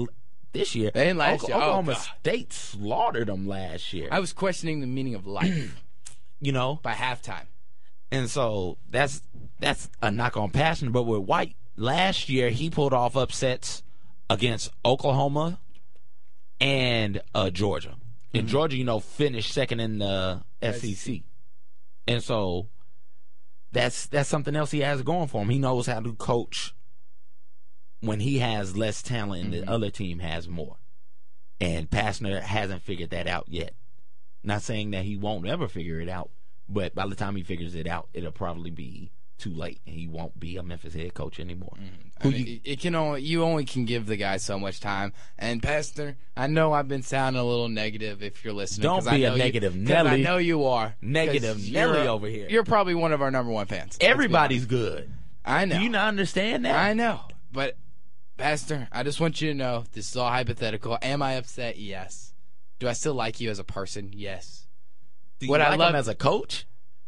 [0.52, 0.92] this year.
[0.94, 1.58] They didn't last year.
[1.58, 2.02] Oh, Oklahoma God.
[2.20, 4.08] State slaughtered them last year.
[4.12, 5.82] I was questioning the meaning of life
[6.42, 7.46] you know, by halftime.
[8.14, 9.24] And so that's
[9.60, 10.92] that's a knock on passion.
[10.92, 13.82] But with White last year, he pulled off upsets
[14.30, 15.60] against Oklahoma
[16.62, 17.96] and uh, Georgia.
[18.36, 21.22] And Georgia, you know, finished second in the SEC,
[22.08, 22.68] and so
[23.72, 25.50] that's that's something else he has going for him.
[25.50, 26.74] He knows how to coach
[28.00, 30.78] when he has less talent and the other team has more.
[31.60, 33.74] And Pastner hasn't figured that out yet.
[34.44, 36.30] Not saying that he won't ever figure it out,
[36.70, 40.08] but by the time he figures it out, it'll probably be too late, and he
[40.08, 41.74] won't be a Memphis head coach anymore.
[41.76, 42.28] Mm-hmm.
[42.28, 45.12] I mean, it- it can only you only can give the guy so much time.
[45.38, 48.24] And Pastner, I know I've been sounding a little negative.
[48.24, 50.24] If you're listening, Don't 'cause I be a negative you- negative 'cause I Nelly.
[50.24, 52.48] know you are Negative 'cause Nelly over here.
[52.50, 53.98] You're probably one of our number one fans.
[54.00, 55.12] Everybody's good.
[55.44, 55.78] I know.
[55.78, 56.76] Do you not understand that?
[56.78, 57.20] I know,
[57.52, 57.76] but
[58.38, 60.98] Pastner, I just want you to know this is all hypothetical.
[61.02, 61.78] Am I upset?
[61.78, 62.34] Yes.
[62.80, 64.12] Do I still like you as a person?
[64.14, 64.63] Yes.
[65.44, 66.66] Do What I love- him as a coach?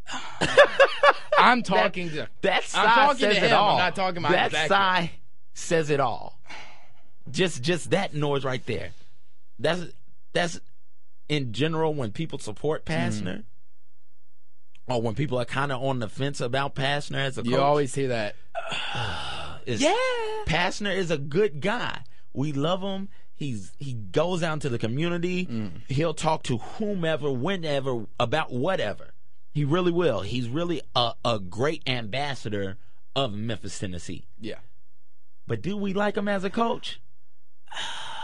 [1.38, 2.28] I'm talking to.
[2.42, 3.54] That side says to it him.
[3.54, 3.78] I'm all.
[3.78, 5.10] not talking behind that side
[5.54, 6.40] says it all.
[7.32, 8.92] Just just that noise right there.
[9.58, 9.82] That's
[10.34, 10.60] that's
[11.30, 13.28] in general when people support mm-hmm.
[13.28, 13.44] Pastner,
[14.88, 17.96] or when people are kind of on the fence about Pastner as a You always
[17.96, 18.36] hear that.
[19.68, 19.96] Yeah.
[20.46, 22.02] Pastner is a good guy.
[22.34, 23.10] We love him.
[23.36, 25.46] He's he goes out to the community.
[25.46, 25.82] Mm.
[25.90, 29.14] He'll talk to whomever, whenever, about whatever.
[29.54, 30.22] He really will.
[30.22, 32.78] He's really a, a great ambassador
[33.16, 34.28] of Memphis, Tennessee.
[34.40, 34.60] Yeah.
[35.48, 37.00] But do we like him as a coach?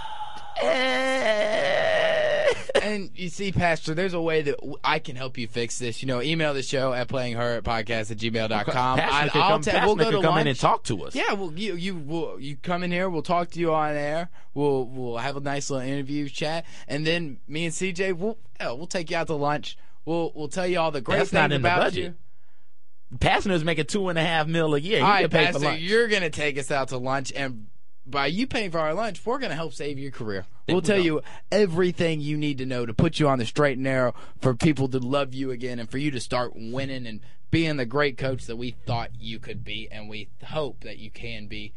[2.81, 6.01] And you see, Pastner, there's a way that I can help you fix this.
[6.01, 8.99] You know, email the show at playinghurt podcast at gmail.com.
[8.99, 10.41] Pastner I, I'll come, ta- we'll go to come lunch.
[10.41, 11.15] in and talk to us.
[11.15, 13.09] Yeah, well, you you will you come in here.
[13.09, 14.29] We'll talk to you on air.
[14.53, 18.77] We'll we'll have a nice little interview chat, and then me and CJ we'll hell,
[18.77, 19.77] we'll take you out to lunch.
[20.05, 22.03] We'll we'll tell you all the great That's things not in the about budget.
[22.03, 23.17] you.
[23.17, 24.97] Pastner's making two and a half mil a year.
[24.99, 27.67] He All right, can Pastner, you're gonna take us out to lunch, and
[28.05, 30.45] by you paying for our lunch, we're gonna help save your career.
[30.67, 33.73] We'll we tell you everything you need to know to put you on the straight
[33.73, 37.21] and narrow for people to love you again, and for you to start winning and
[37.51, 41.11] being the great coach that we thought you could be, and we hope that you
[41.11, 41.73] can be.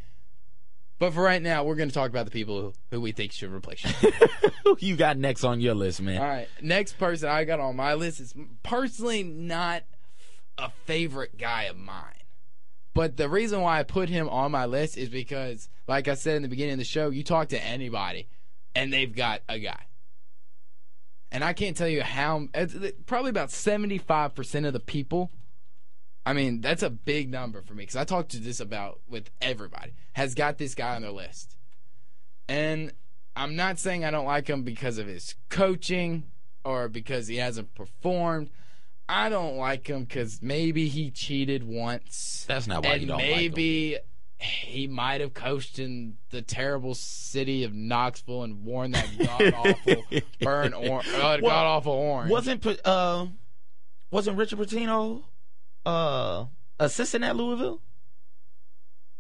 [0.98, 3.32] But for right now, we're going to talk about the people who, who we think
[3.32, 4.12] should replace you.
[4.64, 6.22] Who you got next on your list, man?
[6.22, 8.32] All right, next person I got on my list is
[8.62, 9.82] personally not
[10.56, 12.23] a favorite guy of mine.
[12.94, 16.36] But the reason why I put him on my list is because, like I said
[16.36, 18.28] in the beginning of the show, you talk to anybody
[18.74, 19.86] and they've got a guy.
[21.32, 22.66] And I can't tell you how, uh,
[23.06, 25.32] probably about 75% of the people.
[26.24, 29.30] I mean, that's a big number for me because I talked to this about with
[29.42, 31.56] everybody, has got this guy on their list.
[32.48, 32.92] And
[33.34, 36.30] I'm not saying I don't like him because of his coaching
[36.64, 38.50] or because he hasn't performed.
[39.08, 42.44] I don't like him because maybe he cheated once.
[42.48, 43.36] That's not why and you don't like him.
[43.36, 43.98] maybe
[44.38, 50.04] he might have coached in the terrible city of Knoxville and worn that god awful
[50.40, 52.30] burn or uh, Well, god awful orange.
[52.30, 53.26] Wasn't uh
[54.10, 55.22] wasn't Richard Pitino
[55.86, 56.46] uh
[56.80, 57.80] assistant at Louisville?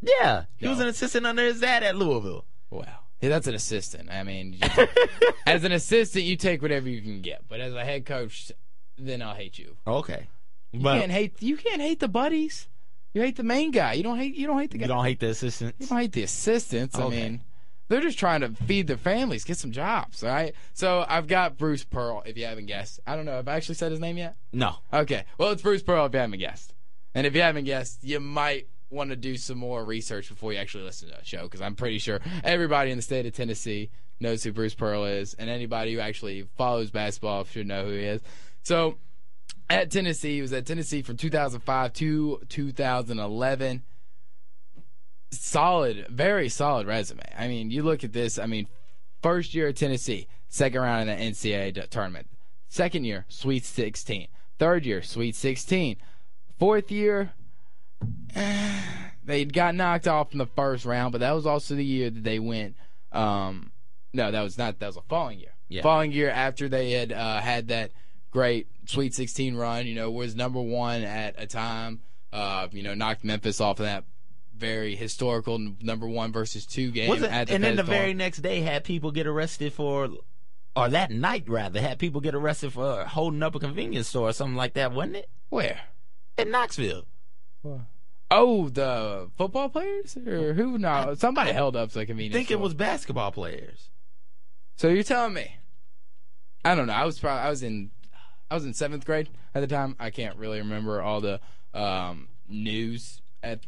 [0.02, 0.72] Yeah, he No.
[0.72, 2.44] was an assistant under his dad at Louisville.
[2.70, 2.84] Well,
[3.20, 4.10] yeah, that's an assistant.
[4.10, 4.90] I mean, take-
[5.46, 7.44] as an assistant, you take whatever you can get.
[7.48, 8.52] But as a head coach,
[8.98, 9.76] then I'll hate you.
[9.86, 10.28] Oh, okay,
[10.72, 11.42] You but can't hate.
[11.42, 12.68] You can't hate the buddies.
[13.12, 13.92] You hate the main guy.
[13.92, 14.34] You don't hate.
[14.34, 14.84] You don't hate the guy.
[14.84, 15.76] you don't hate the assistants.
[15.80, 16.98] You don't hate the assistants.
[16.98, 17.42] I mean,
[17.88, 20.24] they're just trying to feed their families, get some jobs.
[20.24, 20.54] All right.
[20.72, 22.22] So I've got Bruce Pearl.
[22.26, 23.32] If you haven't guessed, I don't know.
[23.36, 24.36] Have I actually said his name yet?
[24.52, 25.24] No, Okay.
[25.38, 26.06] Well, it's Bruce Pearl.
[26.06, 26.74] If you haven't guessed,
[27.14, 30.58] and if you haven't guessed, you might want to do some more research before you
[30.58, 33.90] actually listen to the show, because I'm pretty sure everybody in the state of Tennessee
[34.20, 38.04] knows who Bruce Pearl is, and anybody who actually follows basketball should know who he
[38.04, 38.22] is.
[38.64, 38.96] So
[39.70, 40.36] at Tennessee.
[40.36, 43.82] He was at Tennessee from 2005 to 2011.
[45.30, 47.22] Solid, very solid resume.
[47.36, 48.38] I mean, you look at this.
[48.38, 48.68] I mean,
[49.22, 52.28] first year at Tennessee, second round in the NCAA tournament.
[52.68, 54.28] Second year, Sweet 16.
[54.58, 55.96] Third year, Sweet 16.
[56.58, 57.32] Fourth year,
[59.24, 62.22] they got knocked off in the first round, but that was also the year that
[62.22, 62.76] they went.
[63.10, 63.72] Um,
[64.12, 64.78] no, that was not.
[64.78, 65.54] That was a following year.
[65.68, 65.82] Yeah.
[65.82, 67.90] Following year after they had uh, had that
[68.34, 72.00] great Sweet 16 run, you know, was number one at a time.
[72.32, 74.04] Uh, you know, knocked Memphis off of that
[74.56, 78.38] very historical number one versus two game wasn't at the and then the very next
[78.38, 80.08] day had people get arrested for
[80.76, 84.32] or that night rather, had people get arrested for holding up a convenience store or
[84.32, 85.30] something like that, wasn't it?
[85.48, 85.80] Where?
[86.36, 87.04] In Knoxville.
[87.62, 87.80] What?
[88.30, 90.76] Oh, the football players or who?
[90.78, 91.94] No, somebody held up the convenience.
[91.94, 92.02] Store.
[92.02, 92.34] I convenience.
[92.34, 93.90] think it was basketball players.
[94.76, 95.56] So you're telling me?
[96.64, 96.94] I don't know.
[96.94, 97.90] I was probably I was in
[98.50, 99.96] I was in seventh grade at the time.
[99.98, 101.40] I can't really remember all the
[101.72, 103.60] um, news at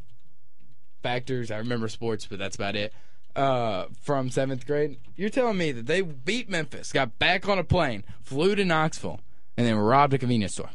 [1.03, 1.51] factors.
[1.51, 2.93] I remember sports, but that's about it.
[3.35, 7.65] Uh, from seventh grade, you're telling me that they beat Memphis, got back on a
[7.65, 9.21] plane, flew to Knoxville,
[9.57, 10.71] and then robbed a convenience store.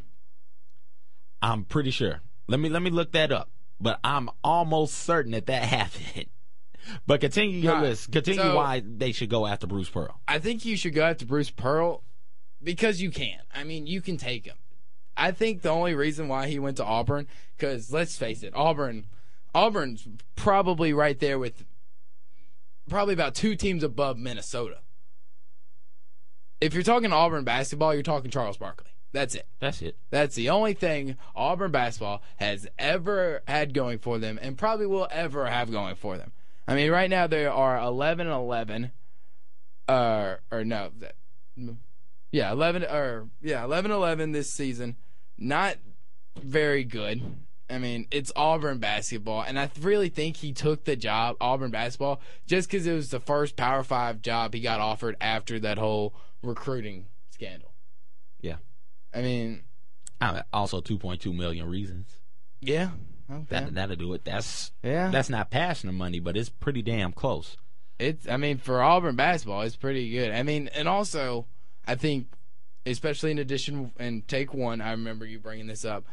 [1.42, 2.22] I'm pretty sure.
[2.48, 3.50] Let me let me look that up.
[3.80, 6.28] But I'm almost certain that that happened.
[7.08, 7.84] But continue your Right.
[7.84, 8.12] list.
[8.12, 10.20] Continue So- why they should go after Bruce Pearl.
[10.28, 12.04] I think you should go after Bruce Pearl
[12.64, 13.40] because you can.
[13.54, 14.58] I mean, you can take him.
[15.18, 19.06] I think the only reason why he went to Auburn, because let's face it, Auburn,
[19.54, 21.66] Auburn's probably right there with
[22.90, 24.80] probably about two teams above Minnesota.
[26.60, 28.92] If you're talking Auburn basketball, you're talking Charles Barkley.
[29.14, 29.48] That's it.
[29.60, 29.98] That's it.
[30.10, 35.08] That's the only thing Auburn basketball has ever had going for them and probably will
[35.12, 36.32] ever have going for them.
[36.68, 38.92] I mean, right now they are 11 and 11.
[39.88, 40.92] Uh, or no.
[41.00, 41.16] that-
[42.32, 44.96] Yeah, 11 or yeah, 11 11 this season.
[45.38, 45.78] Not
[46.42, 47.22] very good.
[47.70, 52.20] I mean, it's Auburn basketball, and I really think he took the job, Auburn basketball,
[52.46, 56.14] just because it was the first Power Five job he got offered after that whole
[56.44, 57.74] recruiting scandal.
[58.42, 58.58] Yeah.
[59.14, 59.64] I mean,
[60.52, 62.10] also 2.2 million reasons.
[62.60, 62.90] yeah,
[63.32, 63.46] okay.
[63.50, 64.26] That that'll do it.
[64.26, 65.10] That's yeah.
[65.10, 67.56] that's not Pastner money, but it's pretty damn close.
[68.00, 70.32] It's I mean for Auburn basketball, it's pretty good.
[70.32, 71.46] I mean, and also
[71.88, 72.28] I think,
[72.86, 76.06] especially in addition and take one, I remember you bringing this up.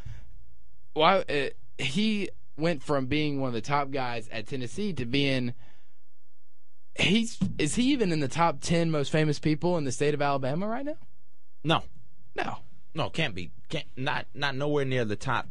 [0.93, 5.53] Why uh, he went from being one of the top guys at Tennessee to being
[6.95, 10.21] he's is he even in the top ten most famous people in the state of
[10.21, 10.97] Alabama right now?
[11.63, 11.83] No,
[12.35, 12.57] No.
[12.93, 13.51] no, can't be.
[13.69, 15.47] Can't not not nowhere near the top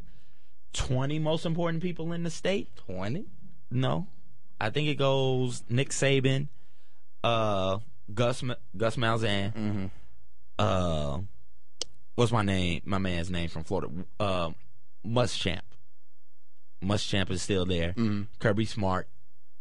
[0.74, 2.68] 20 most important people in the state.
[2.76, 3.24] Twenty?
[3.70, 4.06] No,
[4.60, 6.48] I think it goes Nick Saban,
[7.24, 7.78] uh,
[8.12, 8.42] Gus
[8.76, 9.86] Gus Malzahn, Mm-hmm.
[10.58, 11.18] Uh,
[12.14, 12.82] what's my name?
[12.84, 14.50] My man's name from Florida, uh,
[15.06, 15.60] Muschamp.
[16.82, 17.90] Muschamp is still there.
[17.92, 18.22] Mm-hmm.
[18.38, 19.08] Kirby Smart,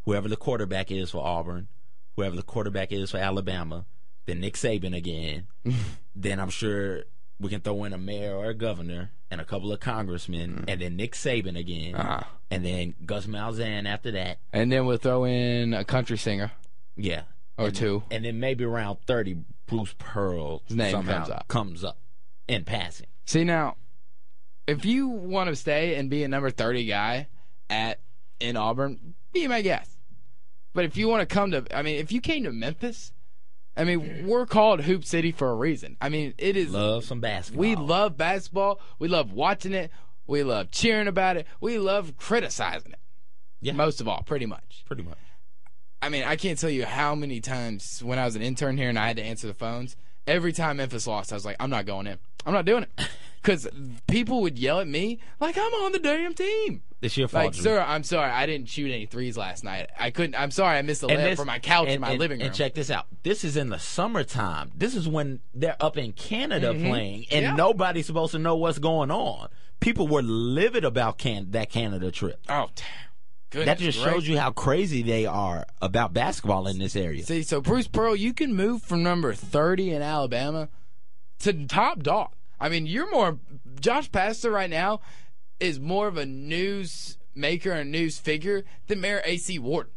[0.06, 1.68] whoever the quarterback is for Auburn,
[2.16, 3.86] whoever the quarterback is for Alabama,
[4.26, 5.48] then Nick Saban again.
[6.16, 7.04] then I'm sure
[7.39, 10.80] we can throw in a mayor or a governor and a couple of congressmen, and
[10.82, 12.22] then Nick Saban again, Uh-huh.
[12.50, 14.38] and then Gus Malzahn after that.
[14.54, 16.52] And then we'll throw in a country singer
[16.95, 17.24] Yeah,
[17.58, 18.03] or two.
[18.12, 21.47] and then maybe around thirty, Bruce Pearl His name somehow comes up.
[21.47, 21.97] comes up
[22.47, 23.08] in passing.
[23.26, 23.76] See now,
[24.68, 27.28] if you want to stay and be a number thirty guy
[27.70, 27.99] at
[28.39, 29.91] in Auburn, be my guest.
[30.74, 33.12] But if you want to come to, I mean, if you came to Memphis,
[33.76, 35.97] I mean, we're called Hoop City for a reason.
[35.99, 36.72] I mean, it is.
[36.72, 37.60] Love some basketball.
[37.62, 38.80] we love basketball.
[38.99, 39.91] We love watching it.
[40.28, 41.47] We love cheering about it.
[41.62, 42.99] We love criticizing it.
[43.62, 43.74] Yeah.
[43.74, 44.84] Most of all, pretty much.
[44.86, 45.18] pretty much.
[46.02, 48.89] I mean, I can't tell you how many times when I was an intern here
[48.89, 49.95] and I had to answer the phones.
[50.28, 52.18] Every time Memphis lost, I was like, I'm not going in.
[52.45, 52.89] I'm not doing it.
[53.43, 53.66] Because
[54.08, 56.82] people would yell at me like I'm on the damn team.
[57.02, 57.45] It's your fault.
[57.45, 59.89] Like, sir, I'm sorry, I didn't shoot any threes last night.
[59.98, 60.36] I couldn't.
[60.36, 62.48] I'm sorry, I missed the And layup from my couch in my and- living room.
[62.48, 63.06] And check this out.
[63.24, 64.72] This is in the summertime.
[64.76, 67.52] This is when they're up in Canada playing, and Mm-hmm.
[67.52, 67.56] Yeah.
[67.56, 69.48] nobody's supposed to know what's going on.
[69.80, 72.41] People were livid about can- that Canada trip.
[72.50, 72.86] oh, damn.
[73.50, 74.14] Goodness That just gracious.
[74.14, 77.24] shows you how crazy they are about basketball in this area.
[77.24, 80.68] See, so Bruce Pearl, you can move from number 30 in Alabama
[81.39, 82.30] to top dog.
[82.60, 83.39] I mean, you're more.
[83.80, 85.00] Josh Pastner right now
[85.60, 89.60] is more of a news maker and news figure than Mayor A.C.
[89.60, 89.88] Ward.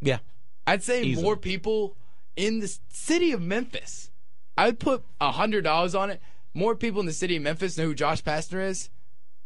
[0.00, 0.18] Yeah,
[0.66, 1.22] I'd say Easily.
[1.22, 1.96] more people
[2.36, 4.10] in the city of Memphis.
[4.58, 6.20] I would put hundred dollars on it.
[6.54, 8.88] More people in the city of Memphis know who Josh Pastner is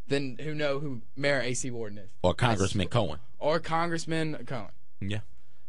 [0.06, 1.70] than who know who Mayor A.C.
[1.70, 3.18] Wharton is or Congressman Cohen.
[3.40, 4.70] Or Congressman Cohen.
[5.00, 5.20] Yeah,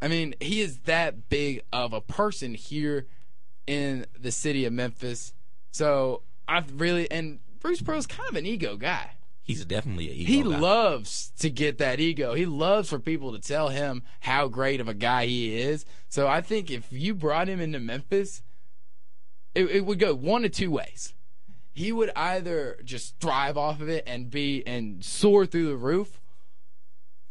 [0.02, 3.08] I mean, he is that big of a person here
[3.68, 5.34] in the city of Memphis.
[5.72, 9.12] So I really and Bruce Pearl's kind of an ego guy.
[9.44, 10.58] he's definitely a ego He guy.
[10.60, 12.34] loves to get that ego.
[12.34, 15.86] He loves for people to tell him how great of a guy he is.
[16.10, 18.42] So I think if you brought him into Memphis,
[19.56, 21.14] it, it would go one of two ways.
[21.74, 26.21] He would either just thrive off of it and be and soar through the roof,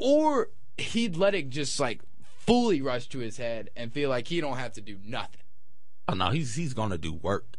[0.01, 0.49] or
[0.79, 2.01] he'd let it just like
[2.39, 5.41] fully rush to his head and feel like he don't have to do nothing.
[6.09, 7.57] Oh no, he's he's gonna do work.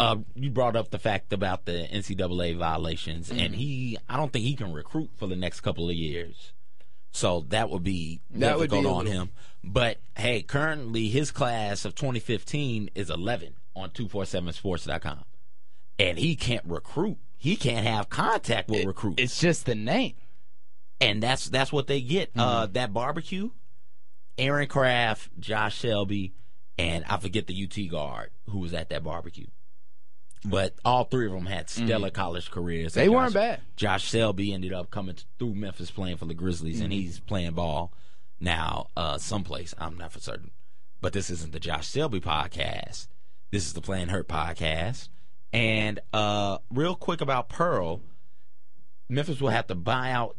[0.00, 3.38] Uh, you brought up the fact about the NCAA violations, Mm-hmm.
[3.38, 6.52] and he, I don't think he can recruit for the next couple of years.
[7.12, 9.30] So that would be That would be on little- him.
[9.62, 13.54] But hey, currently his class of 2015 is 11.
[13.76, 15.24] on 247sports.com.
[15.98, 17.18] And he can't recruit.
[17.36, 19.22] He can't have contact with recruits.
[19.22, 20.14] It's just the name.
[21.02, 22.30] And that's that's what they get.
[22.36, 23.50] Uh, that barbecue,
[24.38, 26.32] Aaron Craft, Josh Selby,
[26.78, 29.46] and I forget the UT guard who was at that barbecue.
[30.44, 32.94] But all three of them had stellar college careers.
[32.94, 33.60] They And weren't bad.
[33.76, 37.92] Josh Selby ended up coming through Memphis playing for the Grizzlies, and he's playing ball
[38.40, 39.72] now uh, someplace.
[39.78, 40.50] I'm not for certain.
[41.00, 43.06] But this isn't the Josh Selby podcast.
[43.52, 45.08] This is the Playing Hurt podcast.
[45.52, 48.00] And uh, real quick about Pearl,
[49.08, 50.36] Memphis will have to buy out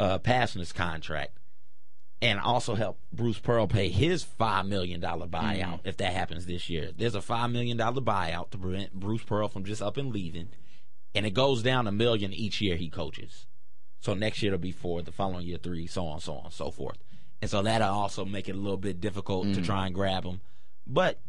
[0.00, 1.36] uh, Pastner's contract
[2.22, 6.90] and also help Bruce Pearl pay his $5 million buyout if that happens this year.
[6.96, 10.48] There's a $5 million buyout to prevent Bruce Pearl from just up and leaving
[11.14, 13.46] and it goes down a million each year he coaches.
[14.00, 16.70] So next year it'll be four, the following year three, so on, so on, so
[16.70, 16.98] forth.
[17.42, 20.40] And so that'll also make it a little bit difficult to try and grab him.
[20.86, 21.20] But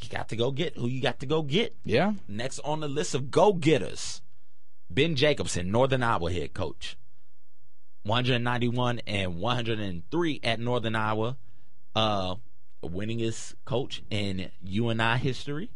[0.00, 1.76] you got to go get who you got to go get.
[1.84, 2.14] Yeah.
[2.28, 4.20] Next on the list of go getters,
[4.90, 6.96] Ben Jacobson, Northern Iowa head coach.
[8.06, 11.36] 191 and 103 at Northern Iowa.
[11.94, 12.36] Uh,
[12.84, 15.70] winningest coach in UNI history.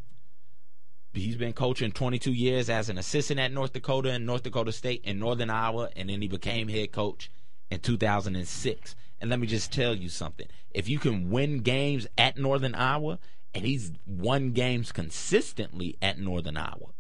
[1.13, 5.03] He's been coaching 22 years as an assistant at North Dakota and North Dakota State
[5.05, 7.31] and Northern Iowa, and then he became head coach
[7.69, 8.95] in 2006.
[9.21, 13.19] And let me just tell you something: if you can win games at Northern Iowa,
[13.53, 16.93] and he's won games consistently at Northern Iowa,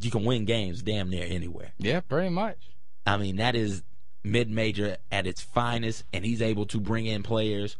[0.00, 1.72] you can win games damn near anywhere.
[1.78, 2.70] Yeah, pretty much.
[3.06, 3.84] I mean, that is
[4.24, 7.76] mid major at its finest, and he's able to bring in players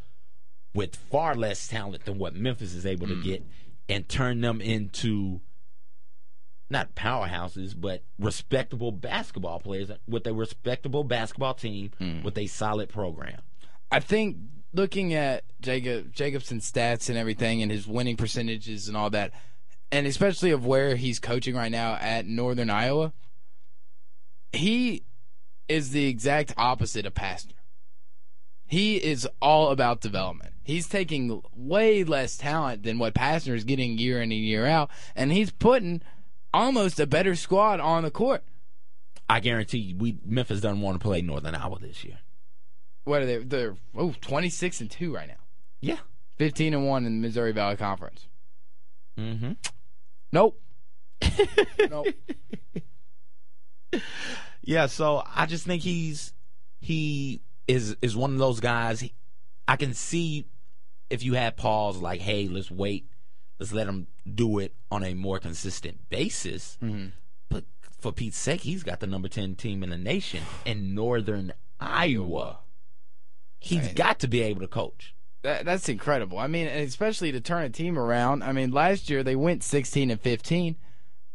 [0.75, 3.25] with far less talent than what Memphis is able to mm.
[3.25, 3.43] get
[3.89, 5.41] and turn them into
[6.69, 12.23] not powerhouses, but respectable basketball players with a respectable basketball team mm.
[12.23, 13.41] with a solid program.
[13.91, 14.37] I think
[14.73, 19.33] looking at Jacob Jacobson's stats and everything and his winning percentages and all that,
[19.93, 23.13] and especially of where he's coaching right now at Northern Iowa,
[24.53, 25.05] he
[25.69, 27.53] is the exact opposite of Pastner.
[28.67, 30.55] He is all about development.
[30.65, 34.91] He's taking way less talent than what Pastner is getting year in and year out,
[35.15, 36.03] and he's putting
[36.53, 38.43] almost a better squad on the court.
[39.29, 42.19] I guarantee you, we Memphis doesn't want to play Northern Iowa this year.
[43.05, 43.39] What are they?
[43.39, 45.35] They're oh, 26 and 2 right now.
[45.81, 45.99] Yeah.
[46.39, 48.27] 15 and 1 in the Missouri Valley Conference.
[49.19, 49.53] Mm-hmm.
[50.33, 50.61] Nope.
[51.91, 52.07] nope.
[54.67, 56.35] Yeah, so I just think he's
[56.81, 59.01] he is is one of those guys.
[59.01, 59.15] He,
[59.67, 60.45] I can see
[61.09, 63.09] if you had pause like, hey, let's wait,
[63.59, 66.77] let's let him do it on a more consistent basis.
[66.83, 67.07] Mm-hmm.
[67.49, 67.65] But
[68.01, 72.59] for Pete's sake, he's got the number ten team in the nation in Northern Iowa.
[73.61, 73.95] He's Right.
[73.95, 75.15] got to be able to coach.
[75.43, 76.39] That, that's incredible.
[76.39, 78.43] I mean, especially to turn a team around.
[78.43, 80.77] I mean, last year they went 16 and 15.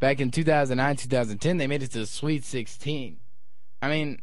[0.00, 3.18] Back in 2009, 2010, they made it to the Sweet 16.
[3.82, 4.20] I mean,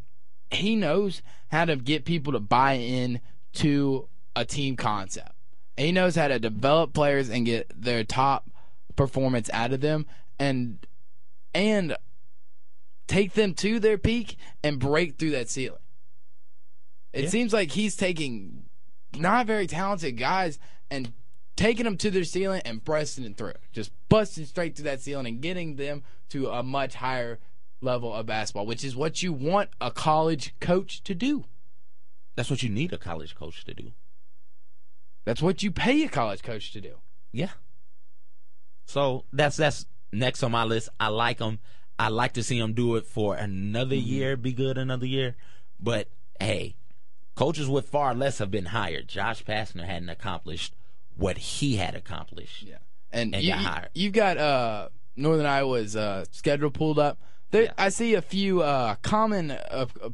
[0.49, 3.19] he knows how to get people to buy in
[3.53, 5.33] to a team concept.
[5.77, 8.49] He knows how to develop players and get their top
[8.95, 10.05] performance out of them
[10.39, 10.85] and
[11.53, 11.95] and
[13.07, 15.79] take them to their peak and break through that ceiling.
[17.11, 17.29] It Yeah.
[17.29, 18.65] seems like he's taking
[19.17, 20.59] not very talented guys
[20.91, 21.11] and
[21.55, 23.53] taking them to their ceiling and busting it through.
[23.71, 27.39] Just busting straight through that ceiling and getting them to a much higher
[27.81, 31.45] level of basketball, which is what you want a college coach to do.
[32.35, 33.91] That's what you need a college coach to do.
[35.25, 36.95] That's what you pay a college coach to do.
[37.31, 37.51] Yeah.
[38.85, 40.89] So that's that's next on my list.
[40.99, 41.59] I like him.
[41.97, 45.35] I like to see him do it for another year, be good another year.
[45.79, 46.07] But
[46.39, 46.75] hey,
[47.35, 49.07] coaches with far less have been hired.
[49.07, 50.73] Josh Pastner hadn't accomplished
[51.15, 52.63] what he had accomplished.
[52.63, 52.77] Yeah.
[53.11, 53.89] And, And you, got hired.
[53.95, 57.19] have got uh, Northern Iowa's uh, schedule pulled up.
[57.51, 57.73] There, Yeah.
[57.77, 60.09] I see a few uh, common uh, uh,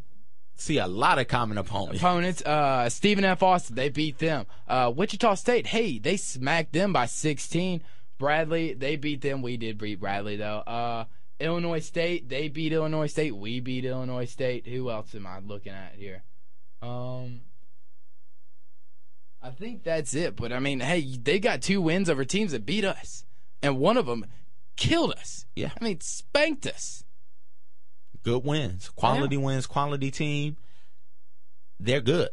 [0.57, 1.99] See a lot of common opponents.
[2.01, 2.41] opponents.
[2.41, 3.43] Uh, Stephen F.
[3.43, 4.45] Austin, they beat them.
[4.69, 7.83] Uh, Wichita State, hey, they smacked them by 16.
[8.17, 9.41] Bradley, they beat them.
[9.41, 10.59] We did beat Bradley though.
[10.59, 11.05] Uh,
[11.41, 13.35] Illinois State, they beat Illinois State.
[13.35, 14.65] We beat Illinois State.
[14.67, 16.23] Who else am I looking at here?
[16.81, 17.41] Um,
[19.41, 20.37] I think that's it.
[20.37, 23.25] But I mean, hey, they got two wins over teams that beat us,
[23.61, 24.25] and one of them
[24.77, 25.45] killed us.
[25.55, 25.71] Yeah.
[25.79, 27.03] I mean, spanked us.
[28.25, 30.57] Good wins, quality wins, quality team.
[31.79, 32.29] They're good.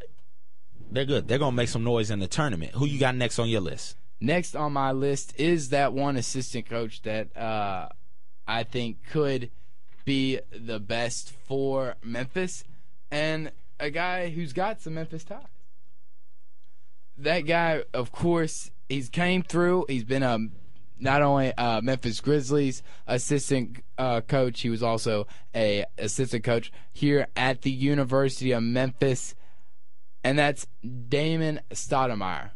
[0.89, 1.27] They're good.
[1.27, 2.71] They're gonna make some noise in the tournament.
[2.73, 3.95] Who you got next on your list?
[4.19, 7.89] Next on my list is that one assistant coach that uh,
[8.47, 9.51] I think could
[10.03, 12.63] be the best for Memphis,
[13.11, 15.45] and a guy who's got some Memphis ties.
[17.19, 19.85] That guy, of course, he's came through.
[19.87, 20.39] He's been a
[20.99, 27.27] not only uh, Memphis Grizzlies assistant uh, coach, he was also a assistant coach here
[27.35, 29.35] at the University of Memphis,
[30.23, 30.67] and that's
[31.09, 32.51] Damon Stoudemire,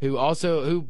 [0.00, 0.88] who also who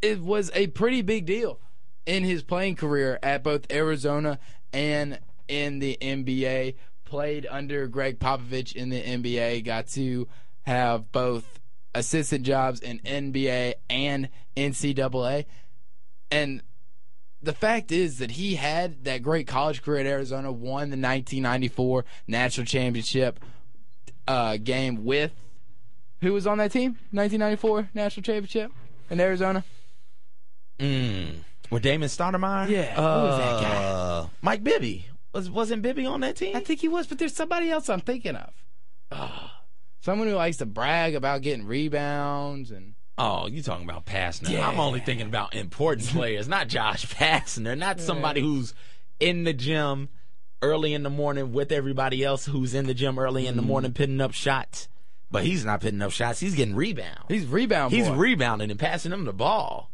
[0.00, 1.60] it was a pretty big deal
[2.06, 4.38] in his playing career at both Arizona
[4.72, 6.74] and in the NBA.
[7.04, 10.26] Played under Gregg Popovich in the NBA, got to
[10.62, 11.60] have both
[11.94, 15.44] assistant jobs in NBA and NCAA.
[16.30, 16.62] And
[17.42, 22.04] the fact is that he had that great college career at Arizona, won the 1994
[22.26, 23.40] national championship
[24.28, 25.32] uh, game with
[26.20, 26.92] who was on that team?
[27.10, 28.70] 1994 national championship
[29.10, 29.64] in Arizona.
[30.78, 31.38] Mm.
[31.70, 32.68] With Damon Stoudemire?
[32.68, 34.28] Yeah, who Uh, was that guy?
[34.40, 35.06] Mike Bibby.
[35.32, 36.54] Was wasn't Bibby on that team?
[36.54, 38.52] I think he was, but there's somebody else I'm thinking of.
[39.10, 39.51] Ah,
[40.02, 44.50] someone who likes to brag about getting rebounds and Oh, you talking about Pastner?
[44.50, 44.66] Yeah.
[44.68, 48.74] I'm only thinking about important players, not Josh Pastner, not somebody who's
[49.20, 50.08] in the gym
[50.62, 53.48] early in the morning with everybody else who's in the gym early Mm-hmm.
[53.50, 54.88] in the morning pitting up shots.
[55.30, 56.40] But he's not pitting up shots.
[56.40, 57.24] He's getting rebounds.
[57.28, 57.98] he's rebounding.
[57.98, 59.90] He's rebounding and passing them the ball.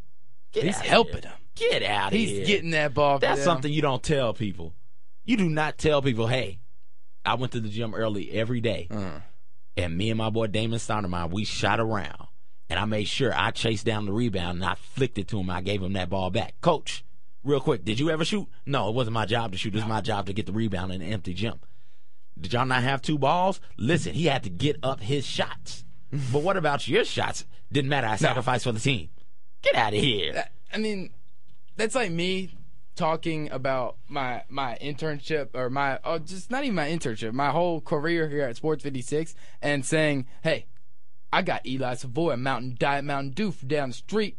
[0.52, 1.32] Get He's helping him.
[1.54, 2.38] Get out of He's here.
[2.40, 3.18] He's getting that ball.
[3.18, 4.74] That's something you don't tell people.
[5.24, 6.58] You do not tell people, hey,
[7.26, 9.20] I went to the gym early every day, Uh.
[9.78, 12.26] And me and my boy Damon Stoudemire, we shot around,
[12.68, 15.48] and I made sure I chased down the rebound and I flicked it to him.
[15.48, 16.60] I gave him that ball back.
[16.60, 17.04] Coach,
[17.44, 18.48] real quick, did you ever shoot?
[18.66, 19.72] No, it wasn't my job to shoot.
[19.74, 21.60] It was my job to get the rebound in an empty gym.
[22.38, 23.60] Did y'all not have two balls?
[23.76, 25.84] Listen, he had to get up his shots.
[26.32, 27.44] but what about your shots?
[27.70, 28.06] Didn't matter.
[28.08, 29.08] I sacrificed for the team.
[29.62, 30.44] Get out of here.
[30.72, 31.10] I mean,
[31.76, 32.50] that's like me
[32.98, 37.80] talking about my my internship or my oh just not even my internship, my whole
[37.80, 40.66] career here at Sports 56 and saying, "Hey,
[41.32, 44.36] I got Eli Savoy, a Mountain Diet Mountain Dew down the street.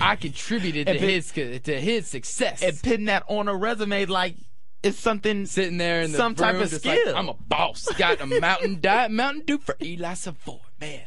[0.00, 4.36] I contributed to put- his to his success." and putting that on a resume like
[4.82, 7.06] it's something Sitting there in the some type of skill.
[7.06, 7.88] like, I'm a boss.
[7.96, 10.58] Got a Mountain Diet Mountain Dew for Eli Savoy.
[10.80, 11.00] Man,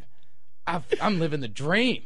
[0.65, 2.03] I've, I'm living the dream.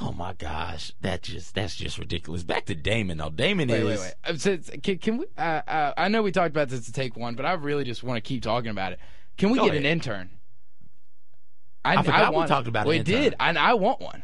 [0.00, 2.42] Oh my gosh, that just that's just ridiculous.
[2.42, 3.28] Back to Damon though.
[3.30, 4.14] Damon Wait, is wait, wait.
[4.24, 5.26] Uh, so can, can we?
[5.36, 8.02] Uh, uh, I know we talked about this to take one, but I really just
[8.02, 9.00] want to keep talking about it.
[9.36, 10.30] Can we Go get an intern?
[11.84, 14.22] I forgot we want- talked about We did, and I want one.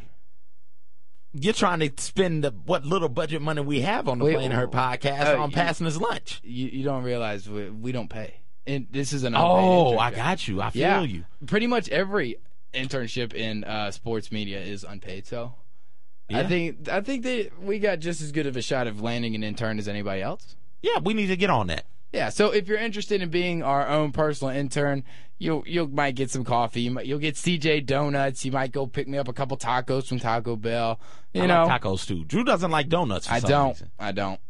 [1.34, 4.50] You're trying to spend the, what little budget money we have on the Wait, Playing
[4.50, 6.40] Hurt podcast on you- passing us lunch.
[6.42, 8.40] You, you don't realize we, we don't pay.
[8.66, 10.60] And this is an Oh, I got you.
[10.62, 11.00] I feel yeah.
[11.02, 11.24] you.
[11.46, 12.36] Pretty much every
[12.74, 15.26] internship in uh, sports media is unpaid.
[15.26, 15.54] So
[16.30, 19.34] I think I think that we got just as good of a shot of landing
[19.34, 20.56] an intern as anybody else.
[20.82, 21.86] Yeah, we need to get on that.
[22.12, 25.04] Yeah, so if you're interested in being our own personal intern,
[25.38, 26.82] you you might get some coffee.
[26.82, 28.44] You might, you'll get CJ donuts.
[28.44, 31.00] You might go pick me up a couple tacos from Taco Bell.
[31.32, 32.24] You I know, like tacos too.
[32.24, 33.26] Drew doesn't like donuts.
[33.26, 33.68] For I some don't.
[33.70, 33.90] reason.
[33.98, 34.40] I don't.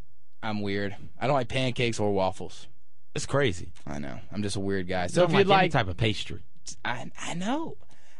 [0.42, 0.96] I'm weird.
[1.20, 2.68] I don't like pancakes or waffles.
[3.14, 3.72] It's crazy.
[3.86, 4.20] I know.
[4.30, 5.08] I'm just a weird guy.
[5.08, 6.42] So if you'd like, any like, type of pastry.
[6.84, 7.76] I I know.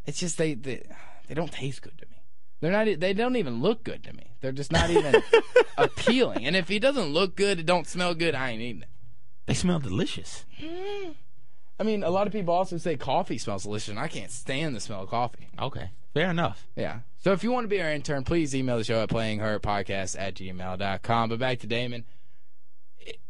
[0.09, 0.83] It's just they, they
[1.29, 2.17] they don't taste good to me.
[2.61, 2.99] They're not.
[2.99, 4.33] They don't even look good to me.
[4.41, 5.23] They're just not even
[5.77, 6.47] appealing.
[6.47, 8.35] And if it doesn't look good, it don't smell good.
[8.35, 8.89] I ain't eating it.
[9.45, 10.47] They smell delicious.
[11.79, 14.75] I mean, a lot of people also say coffee smells delicious, and I can't stand
[14.75, 15.51] the smell of coffee.
[15.61, 16.67] Okay, fair enough.
[16.75, 17.01] Yeah.
[17.19, 20.37] So if you want to be our intern, please email the show at playinghurtpodcast at
[20.37, 21.29] gmail.com.
[21.29, 22.07] But back to Damon.
[22.99, 23.21] It-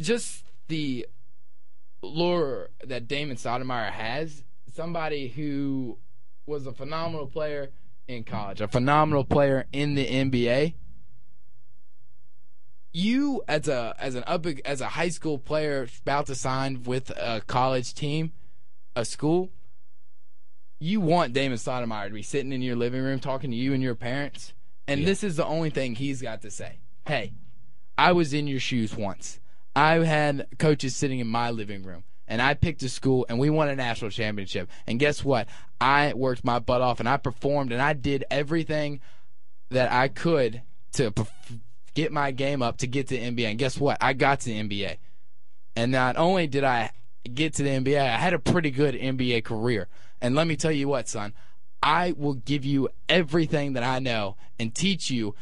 [0.00, 1.04] just the
[2.00, 5.98] lure that Damon Stoudemire has, somebody who
[6.46, 7.70] was a phenomenal player
[8.08, 10.74] in college, a phenomenal player in the NBA.
[12.94, 17.10] You as a as an up as a high school player about to sign with
[17.10, 18.32] a college team,
[18.94, 19.50] a school,
[20.78, 23.82] you want Damon Stoudemire to be sitting in your living room talking to you and
[23.82, 24.52] your parents,
[24.86, 25.06] and Yeah.
[25.06, 26.80] this is the only thing he's got to say.
[27.06, 27.32] Hey,
[27.96, 29.40] I was in your shoes once.
[29.74, 33.50] I had coaches sitting in my living room, and I picked a school, and we
[33.50, 34.70] won a national championship.
[34.86, 35.48] And guess what?
[35.80, 39.00] I worked my butt off, and I performed, and I did everything
[39.70, 40.62] that I could
[40.92, 41.12] to
[41.94, 43.50] get my game up to get to the NBA.
[43.50, 43.98] And guess what?
[44.00, 44.98] I got to the NBA.
[45.76, 46.92] And not only did I
[47.32, 49.88] get to the NBA, I had a pretty good NBA career.
[50.20, 51.32] And let me tell you what, son,
[51.82, 55.34] I will give you everything that I know and teach you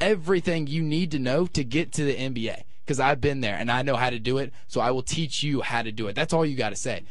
[0.00, 3.70] everything you need to know to get to the NBA because I've been there and
[3.70, 4.52] I know how to do it.
[4.66, 6.14] So I will teach you how to do it.
[6.14, 7.04] That's all you got to say.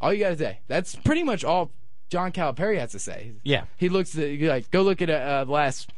[0.00, 0.60] All you got to say.
[0.68, 1.70] That's pretty much all
[2.10, 3.32] John Calipari has to say.
[3.42, 3.64] Yeah.
[3.76, 5.90] He looks at like go look at uh, the last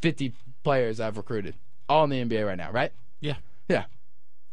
[0.00, 1.54] fifty players I've recruited,
[1.88, 2.92] all in the NBA right now, right?
[3.20, 3.36] Yeah.
[3.68, 3.84] Yeah.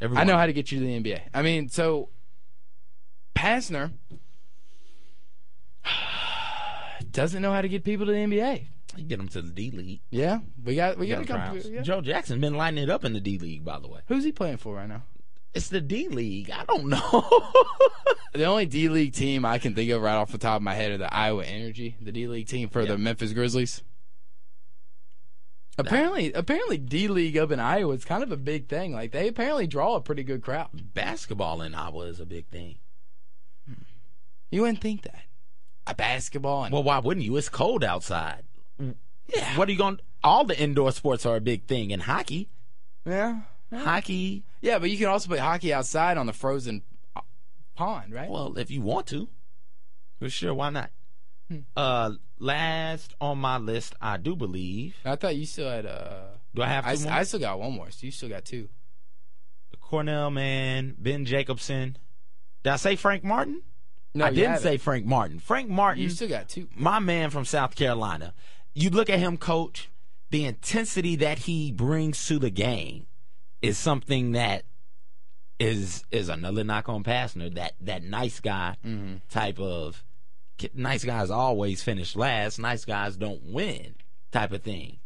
[0.01, 0.21] Everyone.
[0.21, 1.21] I know how to get you to the NBA.
[1.33, 2.09] I mean, so
[3.35, 3.91] Pastner
[7.11, 8.67] doesn't know how to get people to the NBA.
[8.97, 10.01] You get him to the D League.
[10.09, 11.57] Yeah, we got we got a couple.
[11.59, 11.81] yeah.
[11.81, 14.01] Joe Jackson's been lining it up in the D League, by the way.
[14.07, 15.03] Who's he playing for right now?
[15.53, 16.49] It's the D League.
[16.51, 17.41] I don't know.
[18.31, 20.75] The only D League team I can think of right off the top of my
[20.75, 22.89] head are the Iowa Energy, the D League team for Yeah.
[22.89, 23.81] the Memphis Grizzlies.
[25.79, 28.93] Apparently, apparently D League up in Iowa is kind of a big thing.
[28.93, 30.93] Like they apparently draw a pretty good crowd.
[30.93, 32.75] Basketball in Iowa is a big thing.
[34.51, 35.23] You wouldn't think that.
[35.87, 37.35] A basketball Well, why wouldn't you?
[37.37, 38.43] It's cold outside.
[38.79, 39.99] Yeah, What are you going?
[40.23, 41.91] All the indoor sports are a big thing.
[41.91, 42.49] In hockey,
[43.05, 43.41] yeah,
[43.73, 44.43] hockey.
[44.61, 44.79] yeah.
[44.79, 46.83] But you can also play hockey outside on the frozen
[47.15, 47.21] uh,
[47.75, 48.29] pond, right?
[48.29, 49.29] Well, if you want to,
[50.19, 50.53] for sure.
[50.53, 50.89] Why not?
[51.49, 51.59] Hmm.
[51.75, 54.95] Uh, last on my list, I do believe.
[55.05, 55.85] I thought you still had.
[55.85, 56.23] Uh,
[56.53, 57.11] Do I have I, more?
[57.13, 57.89] I still got one more.
[57.91, 58.67] So you still got two.
[59.81, 61.97] Cornell man, Ben Jacobson.
[62.63, 63.61] Did I say Frank Martin?
[64.13, 64.63] No, I didn't haven't.
[64.63, 65.39] say Frank Martin.
[65.39, 66.67] Frank Martin, You still got two.
[66.75, 68.33] my man from South Carolina.
[68.73, 69.89] You look at him, coach.
[70.31, 73.07] The intensity that he brings to the game
[73.61, 74.63] is something that
[75.59, 77.53] is is another knock on Pastner.
[77.55, 79.15] That that nice guy Mm-hmm.
[79.29, 80.03] type of
[80.73, 82.59] nice guys always finish last.
[82.59, 83.95] Nice guys don't win
[84.31, 84.99] type of thing.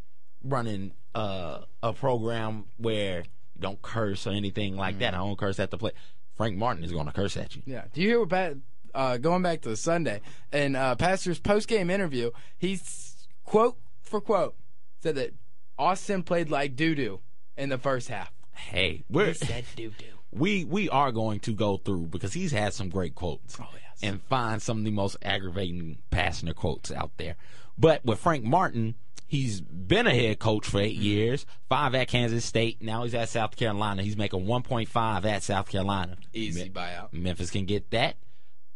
[0.43, 5.13] Running uh, a program where you don't curse or anything like that.
[5.13, 5.91] I don't curse at the play.
[6.35, 7.61] Frank Martin is going to curse at you.
[7.65, 7.85] Yeah.
[7.93, 8.55] Do you hear what Pat?
[8.95, 13.12] Uh, going back to Sunday and uh, Pastner's post game interview, he's
[13.43, 14.55] quote for quote
[15.01, 15.33] said that
[15.77, 17.19] Austin played like doo doo
[17.57, 18.31] in the first half.
[18.51, 20.05] Hey, we're He said doo doo.
[20.31, 23.99] we we are going to go through because he's had some great quotes Oh yes.
[24.01, 27.35] and find some of the most aggravating Pastner quotes out there.
[27.77, 28.93] But with Frank Martin,
[29.27, 32.81] he's been a head coach for 8 years, five at Kansas State.
[32.83, 34.03] Now he's at South Carolina.
[34.03, 36.17] He's making 1.5 at South Carolina.
[36.33, 37.11] Easy Me- buyout.
[37.13, 38.15] Memphis can get that.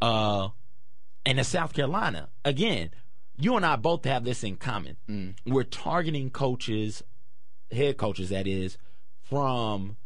[0.01, 0.49] Uh,
[1.25, 2.89] and in South Carolina, again,
[3.37, 4.97] you and I both have this in common.
[5.09, 5.35] Mm.
[5.45, 7.03] We're targeting coaches,
[7.71, 8.77] head coaches, that is,
[9.21, 9.97] from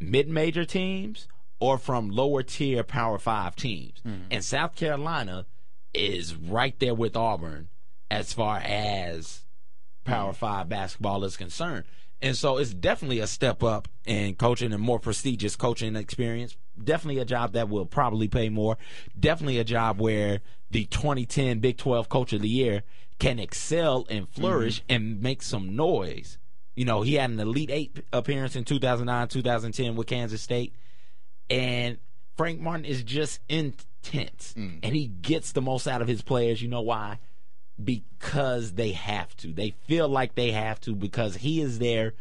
[0.00, 4.00] mid-major teams or from lower tier Power Five teams.
[4.06, 4.24] Mm-hmm.
[4.30, 5.46] And South Carolina
[5.92, 7.68] is right there with Auburn
[8.10, 9.40] as far as
[10.04, 10.36] Power mm.
[10.36, 11.84] Five basketball is concerned.
[12.22, 16.56] And so it's definitely a step up in coaching and more prestigious coaching experience.
[16.82, 18.76] Definitely a job that will probably pay more.
[19.18, 20.40] Definitely a job where
[20.70, 22.82] the 2010 Big 12 Coach of the Year
[23.18, 24.40] can excel and mm-hmm.
[24.40, 26.38] flourish and make some noise.
[26.74, 30.74] You know, he had an Elite Eight appearance in 2009, 2010 with Kansas State.
[31.48, 31.98] And
[32.36, 34.54] Frank Martin is just intense.
[34.56, 34.78] Mm.
[34.82, 36.62] And he gets the most out of his players.
[36.62, 37.18] You know why?
[37.82, 39.52] Because they have to.
[39.52, 42.14] They feel like they have to because he is there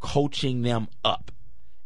[0.00, 1.32] coaching them up.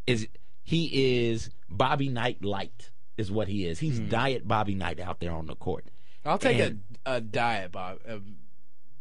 [0.07, 0.29] Is
[0.63, 3.79] he is Bobby Knight light is what he is.
[3.79, 4.09] He's mm.
[4.09, 5.87] diet Bobby Knight out there on the court.
[6.25, 8.19] I'll take And- a, a diet Bob uh,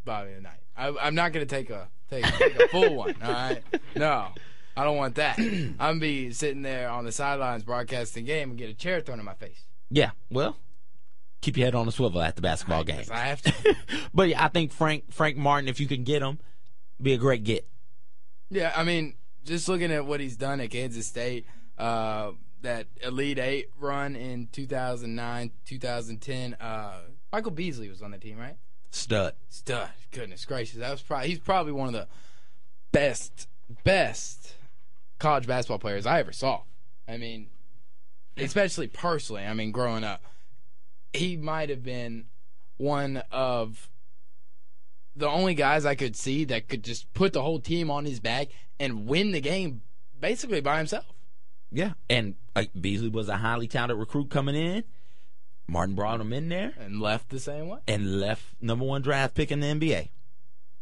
[0.06, 0.60] Bobby tonight.
[0.78, 3.16] I, I'm not gonna take a take, take a full one.
[3.22, 3.62] All right,
[3.96, 4.28] no,
[4.78, 5.38] I don't want that.
[5.40, 9.20] I'm gonna be sitting there on the sidelines broadcasting game and get a chair thrown
[9.20, 9.62] in my face.
[9.90, 10.58] Yeah, well,
[11.42, 13.04] keep your head on the swivel at the basketball game.
[13.12, 13.76] I have to.
[14.14, 16.40] but yeah, I think Frank Frank Martin, if you can get him,
[17.02, 17.68] be a great get.
[18.50, 21.46] Yeah, I mean, just looking at what he's done at Kansas State,
[21.78, 22.32] uh,
[22.62, 26.54] that Elite Eight run in 2009, 2010.
[26.56, 27.02] Uh,
[27.32, 28.58] Michael Beasley was on the team, right?
[28.92, 29.34] Stud.
[29.50, 29.90] Stud.
[30.12, 32.08] Goodness gracious, that was probably he's probably one of the
[32.92, 33.48] best
[33.84, 34.56] best
[35.20, 36.62] college basketball players I ever saw.
[37.08, 37.48] I mean,
[38.38, 39.46] especially personally.
[39.46, 40.24] I mean, growing up,
[41.14, 42.26] he might have been
[42.78, 43.90] one of
[45.16, 48.20] the only guys I could see that could just put the whole team on his
[48.20, 48.48] back
[48.80, 49.82] and win the game
[50.20, 51.06] basically by himself.
[51.72, 54.84] Yeah, and uh, Beasley was a highly talented recruit coming in.
[55.68, 57.78] Martin brought him in there And left the same way.
[57.88, 60.10] and left number one draft pick in the NBA.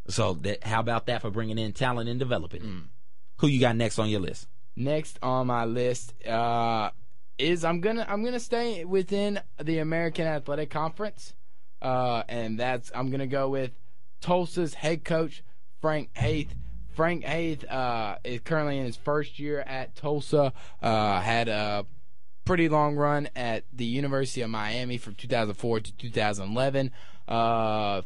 [0.07, 2.61] So that, how about that for bringing in talent and developing?
[2.63, 2.83] it?
[3.41, 4.47] Who you got next on your list?
[4.77, 6.91] Next on my list uh,
[7.37, 11.33] is I'm gonna I'm gonna stay within the American Athletic Conference,
[11.81, 13.71] uh, and that's I'm gonna go with
[14.21, 15.43] Tulsa's head coach
[15.81, 16.55] Frank Haith.
[16.97, 20.51] Frank Haith uh, is currently in his first year at Tulsa.
[20.81, 21.85] Uh, had a
[22.43, 26.89] pretty long run at the University of Miami from 2004 to 2011.
[27.27, 28.01] Uh,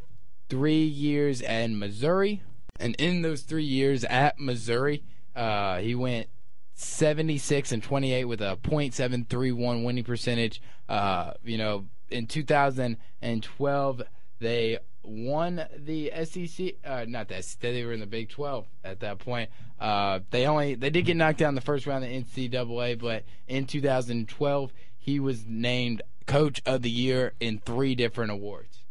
[0.50, 2.42] three years in Missouri,
[2.82, 5.06] and in those three years at Missouri,
[5.38, 6.28] uh, he went
[6.74, 10.62] 76 and 28 with a .731 winning percentage.
[10.90, 14.02] Uh, you know, in 2012
[14.42, 16.76] they won the SEC.
[16.84, 17.60] Uh, not the SEC.
[17.60, 19.50] They were in the Big 12 at that point.
[19.80, 23.24] Uh, they only they did get knocked in the first round of the NCAA, but
[23.48, 28.86] in 2012 he was named Coach of the Year in three different awards.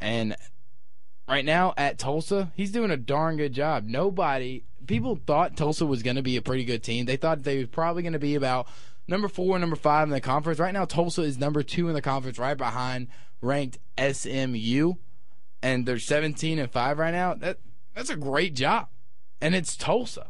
[0.00, 0.36] And
[1.28, 3.84] right now at Tulsa, he's doing a darn good job.
[3.84, 7.06] Nobody, people thought Tulsa was going to be a pretty good team.
[7.06, 8.68] They thought they were probably going to be about
[9.08, 10.60] number four, number five in the conference.
[10.60, 13.08] Right now, Tulsa is number two in the conference, right behind
[13.40, 14.94] ranked SMU,
[15.62, 17.34] and they're 17 and five right now.
[17.34, 17.58] That
[17.94, 18.88] that's a great job,
[19.40, 20.28] and it's Tulsa.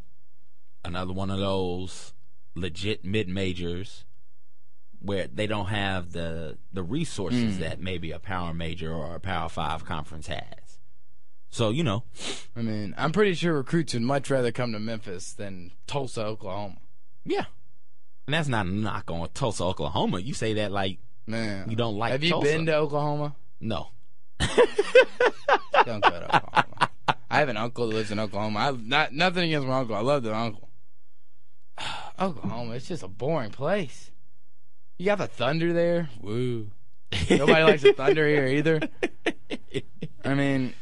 [0.85, 2.13] Another one of those
[2.55, 4.05] legit mid majors
[5.01, 7.59] where they don't have the the resources mm.
[7.61, 10.79] that maybe a power major or a power five conference has.
[11.51, 12.05] So you know,
[12.57, 16.77] I mean, I'm pretty sure recruits would much rather come to Memphis than Tulsa, Oklahoma.
[17.25, 17.45] yeah,
[18.27, 20.21] and that's not a knock on Tulsa, Oklahoma.
[20.21, 22.13] You say that like Man, you don't like.
[22.13, 22.49] Have you Tulsa.
[22.49, 23.37] been to Oklahoma?
[23.61, 23.89] No.
[25.85, 26.91] Don't go to Oklahoma.
[27.31, 28.59] I have an uncle that lives in Oklahoma.
[28.59, 29.97] I not nothing against my uncle.
[29.97, 30.69] I love the uncle.
[32.21, 34.11] Oklahoma, it's just a boring place.
[34.99, 36.11] You got the thunder there.
[36.21, 36.71] Woo.
[37.31, 38.81] Nobody likes the thunder here either.
[40.25, 40.75] I mean,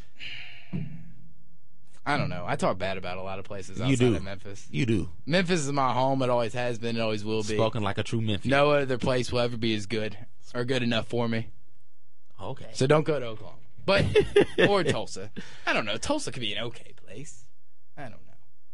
[2.04, 2.44] I don't know.
[2.46, 4.16] I talk bad about a lot of places outside do.
[4.16, 4.66] of Memphis.
[4.70, 5.08] You do.
[5.26, 6.22] Memphis is my home.
[6.22, 6.96] It always has been.
[6.96, 7.54] It always will be.
[7.54, 8.50] Spoken like a true Memphis.
[8.50, 10.16] No other place will ever be as good
[10.54, 11.48] or good enough for me.
[12.40, 12.68] Okay.
[12.72, 13.58] So don't go to Oklahoma.
[13.84, 14.04] But
[14.68, 15.30] or Tulsa.
[15.66, 15.96] I don't know.
[15.96, 17.44] Tulsa could be an okay place.
[17.96, 18.16] I don't know.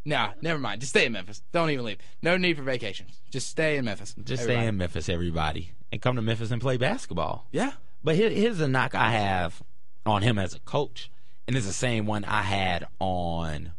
[0.05, 0.81] Nah, never mind.
[0.81, 1.41] Just stay in Memphis.
[1.51, 1.97] Don't even leave.
[2.21, 3.19] No need for vacations.
[3.29, 4.15] Just stay in Memphis.
[4.23, 4.59] Just Everybody.
[4.61, 7.47] stay in Memphis, everybody, and come to Memphis and play basketball.
[7.51, 7.73] Yeah.
[8.03, 9.61] But here, here's a knock I have
[10.05, 11.11] on him as a coach,
[11.45, 13.73] and it's the same one I had on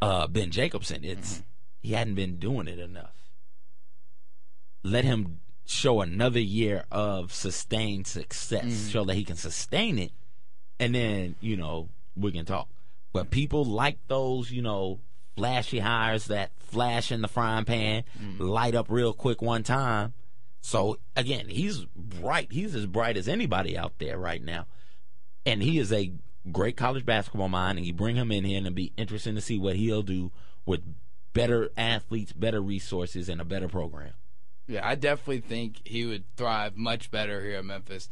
[0.00, 1.04] uh, Ben Jacobson.
[1.04, 1.42] It's
[1.82, 3.30] he hadn't been doing it enough.
[4.82, 8.90] Let him show another year of sustained success, mm.
[8.90, 10.12] show that he can sustain it,
[10.80, 12.68] and then you know we can talk.
[13.12, 14.98] But people like those, you know,
[15.36, 18.40] flashy hires that flash in the frying pan, mm.
[18.40, 20.14] light up real quick one time.
[20.62, 22.50] So again, he's bright.
[22.50, 24.66] He's as bright as anybody out there right now,
[25.44, 26.12] and he is a
[26.50, 27.76] great college basketball mind.
[27.76, 30.32] And you bring him in here, and it'll be interesting to see what he'll do
[30.64, 30.80] with
[31.34, 34.14] better athletes, better resources, and a better program.
[34.68, 38.10] Yeah, I definitely think he would thrive much better here at Memphis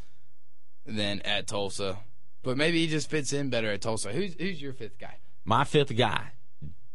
[0.86, 1.98] than at Tulsa.
[2.42, 4.11] But maybe he just fits in better at Tulsa.
[4.11, 5.18] Who's who's your fifth guy?
[5.44, 6.32] My fifth guy,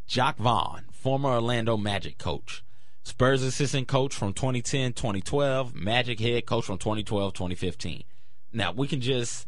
[0.06, 2.64] Jacque Vaughn, former Orlando Magic coach.
[3.04, 8.04] Spurs assistant coach from 2010 2012, Magic head coach from 2012 2015.
[8.52, 9.46] Now, we can just.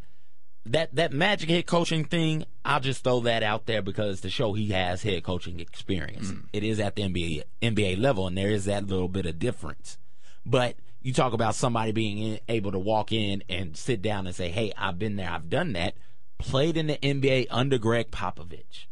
[0.66, 4.54] That, that magic head coaching thing, I'll just throw that out there because to show
[4.54, 6.30] he has head coaching experience.
[6.30, 6.44] Mm.
[6.54, 9.98] It is at the NBA NBA level, and there is that little bit of difference.
[10.46, 14.34] But you talk about somebody being in, able to walk in and sit down and
[14.34, 15.94] say, "Hey, I've been there, I've done that."
[16.38, 18.86] Played in the NBA under Gregg Popovich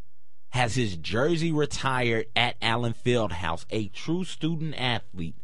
[0.51, 5.35] has his jersey retired at Allen Fieldhouse, a true student athlete.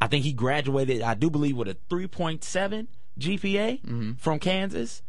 [0.00, 2.86] I think he graduated, I do believe, with a 3.7
[3.18, 4.12] GPA mm-hmm.
[4.12, 5.02] from Kansas.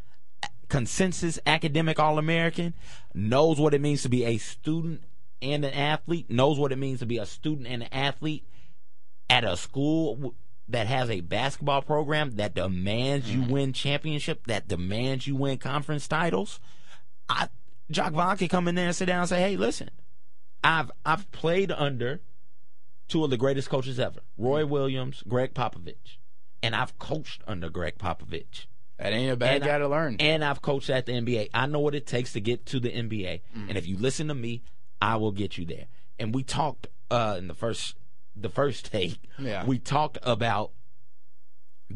[0.70, 2.76] Consensus academic All American,
[3.14, 5.02] knows what it means to be a student
[5.42, 8.46] and an athlete, knows what it means to be a student and an athlete
[9.30, 10.36] at a school
[10.70, 13.50] that has a basketball program that demands you mm.
[13.50, 16.60] win championship, that demands you win conference titles.
[17.28, 17.50] I
[17.92, 19.90] Jacque Vaughn can come in there and sit down and say, "Hey, listen,
[20.64, 22.22] I've I've played under
[23.08, 24.70] two of the greatest coaches ever, Roy mm.
[24.70, 26.18] Williams, Gregg Popovich,
[26.62, 28.68] and I've coached under Gregg Popovich,
[28.98, 30.18] That ain't a bad And I- guy to learn.
[30.20, 31.50] and I've coached at the NBA.
[31.54, 33.70] I know what it takes to get to the NBA, mm.
[33.70, 34.62] and if you listen to me,
[35.02, 35.88] I will get you there."
[36.20, 37.96] And we talked uh, in the first
[38.42, 39.20] the first take.
[39.38, 39.66] Yeah.
[39.66, 40.72] we talked about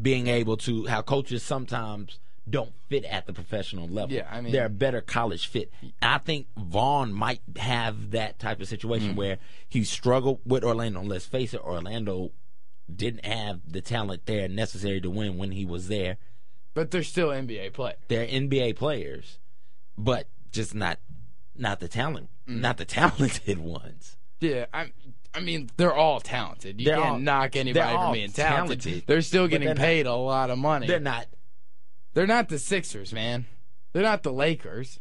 [0.00, 2.18] being able to how coaches sometimes
[2.48, 4.14] don't fit at the professional level.
[4.14, 5.70] Yeah, I mean- they're a better college fit.
[6.02, 9.16] I think Vaughn might have that type of situation Mm.
[9.16, 9.38] where
[9.68, 11.02] he struggled with Orlando.
[11.02, 12.32] Let's face it, Orlando
[12.94, 16.18] didn't have the talent there necessary to win when he was there.
[16.74, 17.96] but they're still NBA players.
[18.08, 19.38] They're NBA players,
[19.96, 20.98] but just not
[21.56, 22.58] not the talent, Mm.
[22.60, 24.16] not the talented ones.
[24.40, 24.90] Yeah, I
[25.34, 26.80] I mean they're all talented.
[26.80, 28.80] You They're can't all- knock anybody for being talented.
[28.82, 30.86] talented, They're still getting they're not- paid a lot of money.
[30.86, 31.26] They're not.
[32.14, 33.46] They're not the Sixers, man.
[33.92, 35.00] They're not the Lakers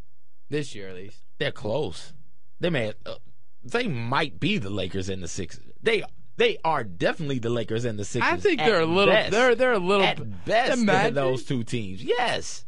[0.50, 1.20] this year, at least.
[1.38, 2.14] They're close.
[2.60, 2.94] They may.
[3.06, 3.16] Uh,
[3.64, 5.64] they might be the Lakers and the Sixers.
[5.82, 6.04] They
[6.38, 8.32] they are definitely the Lakers and the Sixers.
[8.34, 9.14] I think they're a little.
[9.14, 9.32] best.
[9.32, 10.06] They're they're a little.
[10.06, 11.14] at best than Imagine.
[11.14, 12.04] those two teams.
[12.04, 12.66] Yes,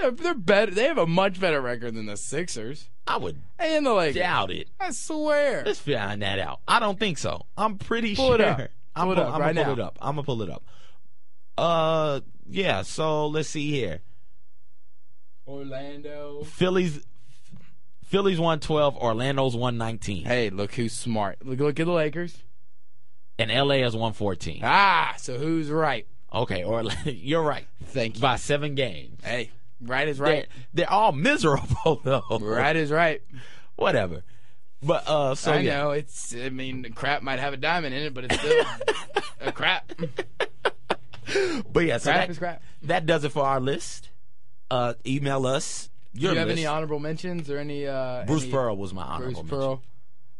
[0.00, 0.72] They're, they're better.
[0.72, 4.16] They have a much better record than the Sixers I would and the Lakers.
[4.16, 4.68] doubt it.
[4.80, 5.62] I swear.
[5.64, 6.60] Let's find that out.
[6.66, 7.46] I don't think so.
[7.56, 8.46] I'm pretty Pull it sure.
[8.46, 8.60] up.
[8.96, 9.82] I'm, Pull it pull- up I'm right gonna pull now.
[9.82, 9.98] it up.
[10.00, 10.64] I'm gonna pull it up.
[11.56, 12.82] Uh, yeah.
[12.82, 14.00] So let's see here.
[15.46, 16.42] Orlando.
[16.44, 17.04] Phillies,
[18.04, 18.96] Phillies one twelve.
[18.96, 21.44] Orlando's one nineteen, Hey, look who's smart.
[21.44, 22.42] Look, look at the Lakers.
[23.38, 24.60] and LA is one fourteen.
[24.64, 26.06] Ah, so who's right?
[26.34, 27.10] Okay, Orlando.
[27.10, 27.66] You're right.
[27.84, 28.20] Thank you.
[28.22, 29.20] By seven games.
[29.24, 29.50] Hey,
[29.80, 30.46] Right is They're, right.
[30.72, 32.38] they're all miserable though.
[32.40, 33.22] Right is right.
[33.76, 34.22] Whatever.
[34.82, 35.78] But uh, so I yeah.
[35.78, 36.34] know it's.
[36.34, 38.64] I mean, the crap might have a diamond in it, but it's still
[39.40, 39.92] a crap.
[41.72, 42.62] But yeah, so Crap that, is crap.
[42.82, 44.10] that does it for our list.
[44.70, 45.90] Uh, email us.
[46.14, 46.58] Do Your you have list.
[46.58, 47.86] any honorable mentions or any?
[47.86, 49.82] Uh, Bruce any, Pearl was my honorable Bruce Pearl.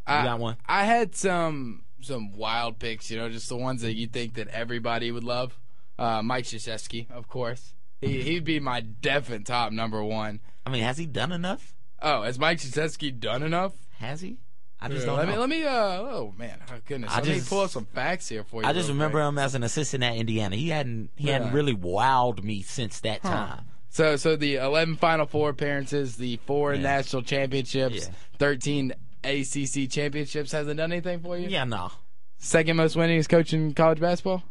[0.07, 0.57] I, got one?
[0.67, 3.11] I had some some wild picks.
[3.11, 5.59] You know, just the ones that you think that everybody would love.
[5.99, 7.75] Uh, Mike Krzyzewski, of course.
[8.01, 10.41] He he'd be my definite top number one.
[10.67, 11.75] I mean, has he done enough?
[12.03, 13.73] Oh, has Mike Krzyzewski done enough?
[13.99, 14.39] Has he?
[14.79, 15.33] I just Yeah, don't let know.
[15.33, 15.71] me let me uh
[16.03, 18.69] oh man oh goodness I let me just- pull up some facts here for you.
[18.69, 19.29] I just remember quick.
[19.29, 20.55] him as an assistant at Indiana.
[20.57, 23.65] He hadn't he hadn't really wowed me since that time.
[23.89, 26.83] So so the eleven Final Four appearances, the four Yeah.
[26.83, 28.15] national championships, Yeah.
[28.39, 28.93] thirteen
[29.25, 31.49] ACC championships hasn't done anything for you.
[31.49, 31.91] Yeah, no.
[32.37, 34.43] Second most winningest coach in college basketball.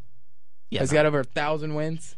[0.72, 0.96] Yeah, Has no.
[0.98, 2.16] got over a thousand wins.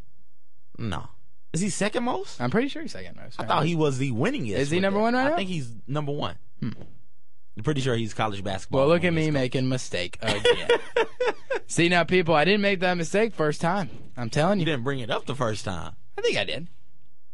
[0.78, 1.10] no.
[1.54, 2.40] Is he second most?
[2.42, 3.40] I'm pretty sure he's second most.
[3.40, 4.56] I thought he was the winningest.
[4.58, 5.04] Is he number that.
[5.04, 5.30] one right I now?
[5.32, 5.36] Hmm.
[5.38, 6.36] think he's number one.
[6.62, 8.82] I'm pretty sure he's college basketball.
[8.82, 9.34] Well, look at me coach.
[9.34, 10.70] making mistake again.
[11.68, 13.90] See now, people, I didn't make that mistake first time.
[14.16, 14.66] I'm telling You you.
[14.72, 15.94] didn't bring it up the first time.
[16.18, 16.68] I think I did.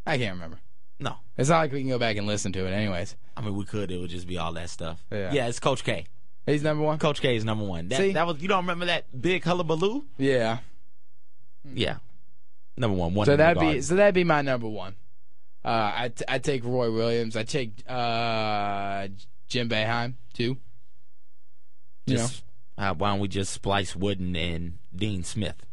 [0.05, 0.59] I can't remember.
[0.99, 1.15] No.
[1.37, 3.15] It's not like we can go back and listen to it, anyways.
[3.35, 3.91] I mean, we could.
[3.91, 5.03] It would just be all that stuff.
[5.11, 5.47] Yeah.
[5.47, 6.05] it's Coach K.
[6.45, 6.99] He's number one.
[6.99, 7.87] Coach K is number one.
[7.89, 8.13] That, See?
[8.13, 10.05] that was you don't remember that big hullabaloo?
[10.17, 10.59] Yeah.
[11.73, 11.97] Yeah,
[12.77, 13.13] number one.
[13.13, 14.95] one So that'd be so that'd be my number one.
[15.65, 17.35] Uh, I t- I take Roy Williams.
[17.37, 19.07] I take uh,
[19.47, 20.57] Jim Boeheim too.
[22.05, 22.43] You know, Just,
[22.77, 25.65] uh, why don't we just splice Wooden and Dean Smith?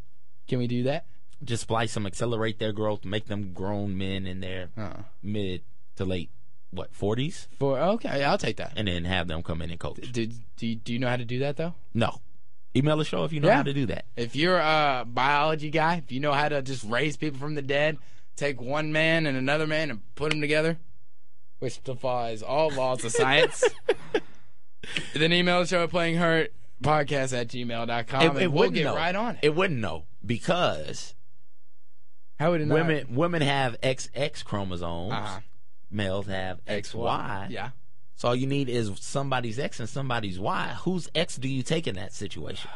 [0.47, 1.07] can we do that?
[1.45, 5.63] Just splice them, accelerate their growth, make them grown men in their Uh, mid
[5.97, 6.31] to late
[6.73, 8.73] what forties, for okay, I'll take that.
[8.77, 10.01] and then have them come in and coach.
[10.13, 10.27] Do,
[10.57, 11.75] do do you know how to do that though?
[11.95, 12.21] No,
[12.77, 13.57] email the show if you know Yeah.
[13.57, 14.05] how to do that.
[14.17, 17.63] If you're a biology guy, if you know how to just raise people from the
[17.63, 17.99] dead,
[18.37, 20.79] take one man and another man and put them together,
[21.59, 23.65] which defies all laws of science,
[25.15, 26.53] then email the show at playing hurt
[26.83, 28.97] podcast at gmail.com It- and it we'll wouldn't get know.
[28.97, 29.41] right on it.
[29.43, 31.15] It wouldn't know because
[32.39, 32.75] How would it not?
[32.75, 35.13] women women have XX chromosomes.
[35.13, 35.41] Uh-huh.
[35.91, 37.51] Males have XY.
[37.51, 37.71] Yeah.
[38.21, 40.77] So all you need is somebody's X and somebody's Y.
[40.83, 42.69] Whose X do you take in that situation?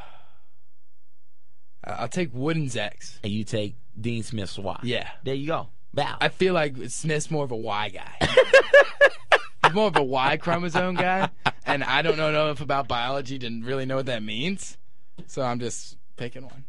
[1.86, 3.20] Uh, I'll take Wooden's X.
[3.22, 4.80] And you take Dean Smith's Y.
[4.82, 5.06] Yeah.
[5.22, 5.68] There you go.
[5.92, 6.16] Bow.
[6.18, 8.26] I feel like Smith's more of a Y guy.
[9.66, 11.28] He's more of a Y chromosome guy,
[11.66, 14.78] and I don't know enough about biology to really know what that means.
[15.26, 16.64] So I'm just picking one.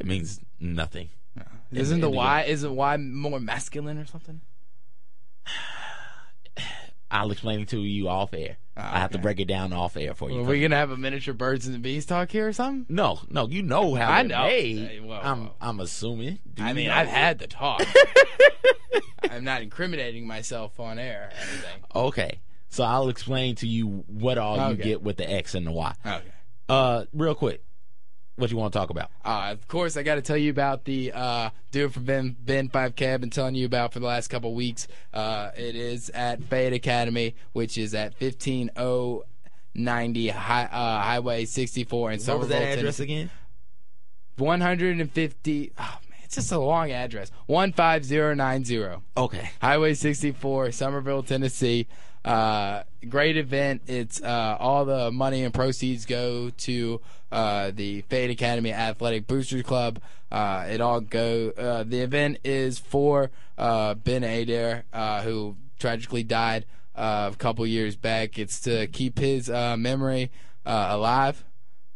[0.00, 1.10] it means nothing.
[1.70, 4.40] Isn't the in the Y isn't Y more masculine or something?
[7.10, 8.56] I'll explain it to you off air.
[8.76, 10.40] I have to break it down off air for you.
[10.40, 12.84] Are we gonna have a miniature birds and bees talk here or something?
[12.94, 14.44] no, no, you know how I know.
[14.44, 14.78] made.
[14.78, 15.54] Hey, whoa, I'm whoa.
[15.60, 16.40] I'm assuming.
[16.52, 16.94] Do I mean, know?
[16.94, 17.82] I've had the talk.
[19.30, 21.80] I'm not incriminating myself on air or anything.
[21.94, 22.40] Okay.
[22.68, 25.94] So I'll explain to you what all you get with the X and the Y.
[26.04, 26.22] Okay.
[26.68, 27.62] Uh real quick.
[28.36, 29.10] What you want to talk about?
[29.24, 32.36] Uh, of course, I got to tell you about the uh, Do It For Ben,
[32.38, 34.86] ben 5K I've been telling you about for the last couple weeks.
[35.14, 42.18] Uh, it is at Fayette Academy, which is at 15090 high, uh, Highway 64 in
[42.18, 43.30] Somerville, What was that address again?
[44.36, 45.72] 150.
[45.78, 47.30] Oh, man, it's just a long address.
[47.48, 49.00] 15090.
[49.16, 49.50] Okay.
[49.62, 51.86] Highway 64, Somerville, Tennessee.
[52.26, 53.82] Uh, great event.
[53.86, 57.00] It's uh, all the money and proceeds go to
[57.30, 60.00] uh, the Fayette Academy Athletic Boosters Club.
[60.30, 61.52] Uh, it all go.
[61.56, 66.66] Uh, the event is for uh, Ben Adair, uh, who tragically died
[66.96, 68.38] uh, a couple years back.
[68.38, 70.32] It's to keep his uh, memory
[70.64, 71.44] uh, alive.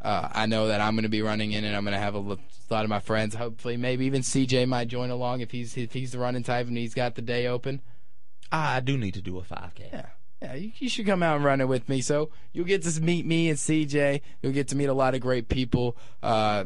[0.01, 2.15] Uh, I know that I'm going to be running in, and I'm going to have
[2.15, 3.35] a lot of my friends.
[3.35, 6.77] Hopefully, maybe even CJ might join along if he's if he's the running type and
[6.77, 7.83] he's got the day open.
[8.53, 9.93] I do need to do a 5K.
[9.93, 10.07] Yeah.
[10.43, 12.01] Yeah, you, you should come out and run it with me.
[12.01, 14.23] So you'll get to meet me and CJ.
[14.43, 16.65] You'll get to meet a lot of great people uh,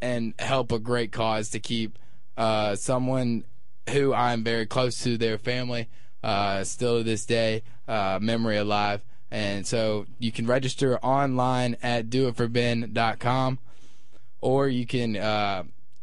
[0.00, 1.98] and help a great cause to keep
[2.36, 3.44] uh, someone
[3.90, 5.88] who I'm very close to, their family,
[6.22, 9.02] uh, still to this day, uh, memory alive.
[9.30, 13.58] And so you can register online at doitforben.com
[14.42, 15.16] or you can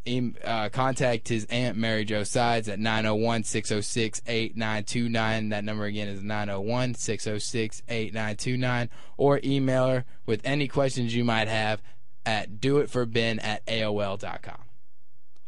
[0.07, 5.49] uh, uh, contact his aunt Mary Jo Sides at 901-606-8929.
[5.49, 11.81] That number again is 901-606-8929 or email her with any questions you might have
[12.25, 14.57] at doitforben at AOL.com.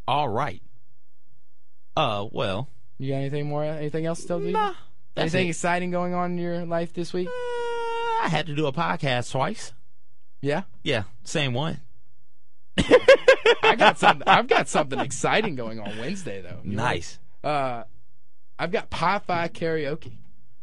[0.08, 0.62] All right.
[1.96, 3.64] Uh, well, You got anything more?
[3.64, 4.52] Anything else to tell me?
[4.52, 4.74] nah.
[5.18, 5.50] Anything it.
[5.50, 7.28] exciting going on in your life this week?
[7.28, 9.74] Uh, I had to do a podcast twice.
[10.40, 11.82] Yeah, Yeah, same one.
[12.78, 14.28] I got something.
[14.28, 16.60] I've got something exciting going on Wednesday though.
[16.64, 17.20] You Nice.
[17.44, 17.84] Uh,
[18.58, 20.14] I've got Pi Phi karaoke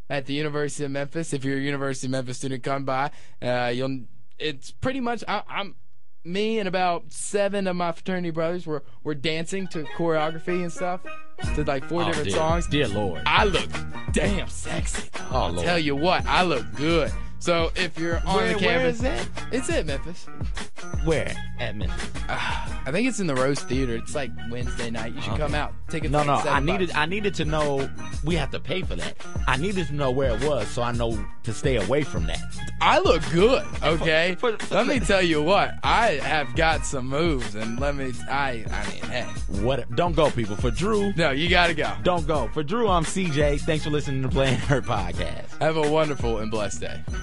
[0.08, 1.32] at the University of Memphis.
[1.32, 3.10] If you're a University of Memphis student, come by.
[3.42, 4.02] Uh, you'll.
[4.38, 5.24] It's pretty much.
[5.26, 5.74] I, I'm
[6.24, 11.00] me and about seven of my fraternity brothers were were dancing to choreography and stuff
[11.54, 12.66] to like four Oh, different dear, songs.
[12.66, 13.22] Dear Lord.
[13.26, 13.68] I look
[14.12, 15.08] damn sexy.
[15.30, 15.64] Oh, I'll Lord.
[15.66, 17.12] tell you what, I look good.
[17.40, 19.28] So if you're on Where- the where campus, is that?
[19.52, 20.26] it's at Memphis.
[21.04, 21.34] Where?
[21.60, 22.10] At Memphis.
[22.28, 23.94] Ah, I think it's in the Rose Theater.
[23.96, 25.14] It's like Wednesday night.
[25.14, 25.42] You should Okay.
[25.42, 25.72] come out.
[25.88, 26.50] Tickets No, like no.
[26.50, 26.88] I needed.
[26.88, 26.98] bucks.
[26.98, 27.88] I needed to know.
[28.24, 29.16] We have to pay for that.
[29.46, 32.40] I needed to know where it was, so I know to stay away from that.
[32.80, 34.36] I look good, okay?
[34.40, 38.12] For- for- let me tell you what, I have got some moves, and let me,
[38.30, 39.26] I, I mean, hey,
[39.62, 39.94] What?
[39.96, 40.56] Don't go, people.
[40.56, 41.92] For Drew, no, you gotta go.
[42.02, 42.48] don't go.
[42.52, 43.60] For Drew, I'm CJ.
[43.60, 45.58] Thanks for listening to Playing Hurt podcast.
[45.60, 47.00] Have a wonderful and blessed day.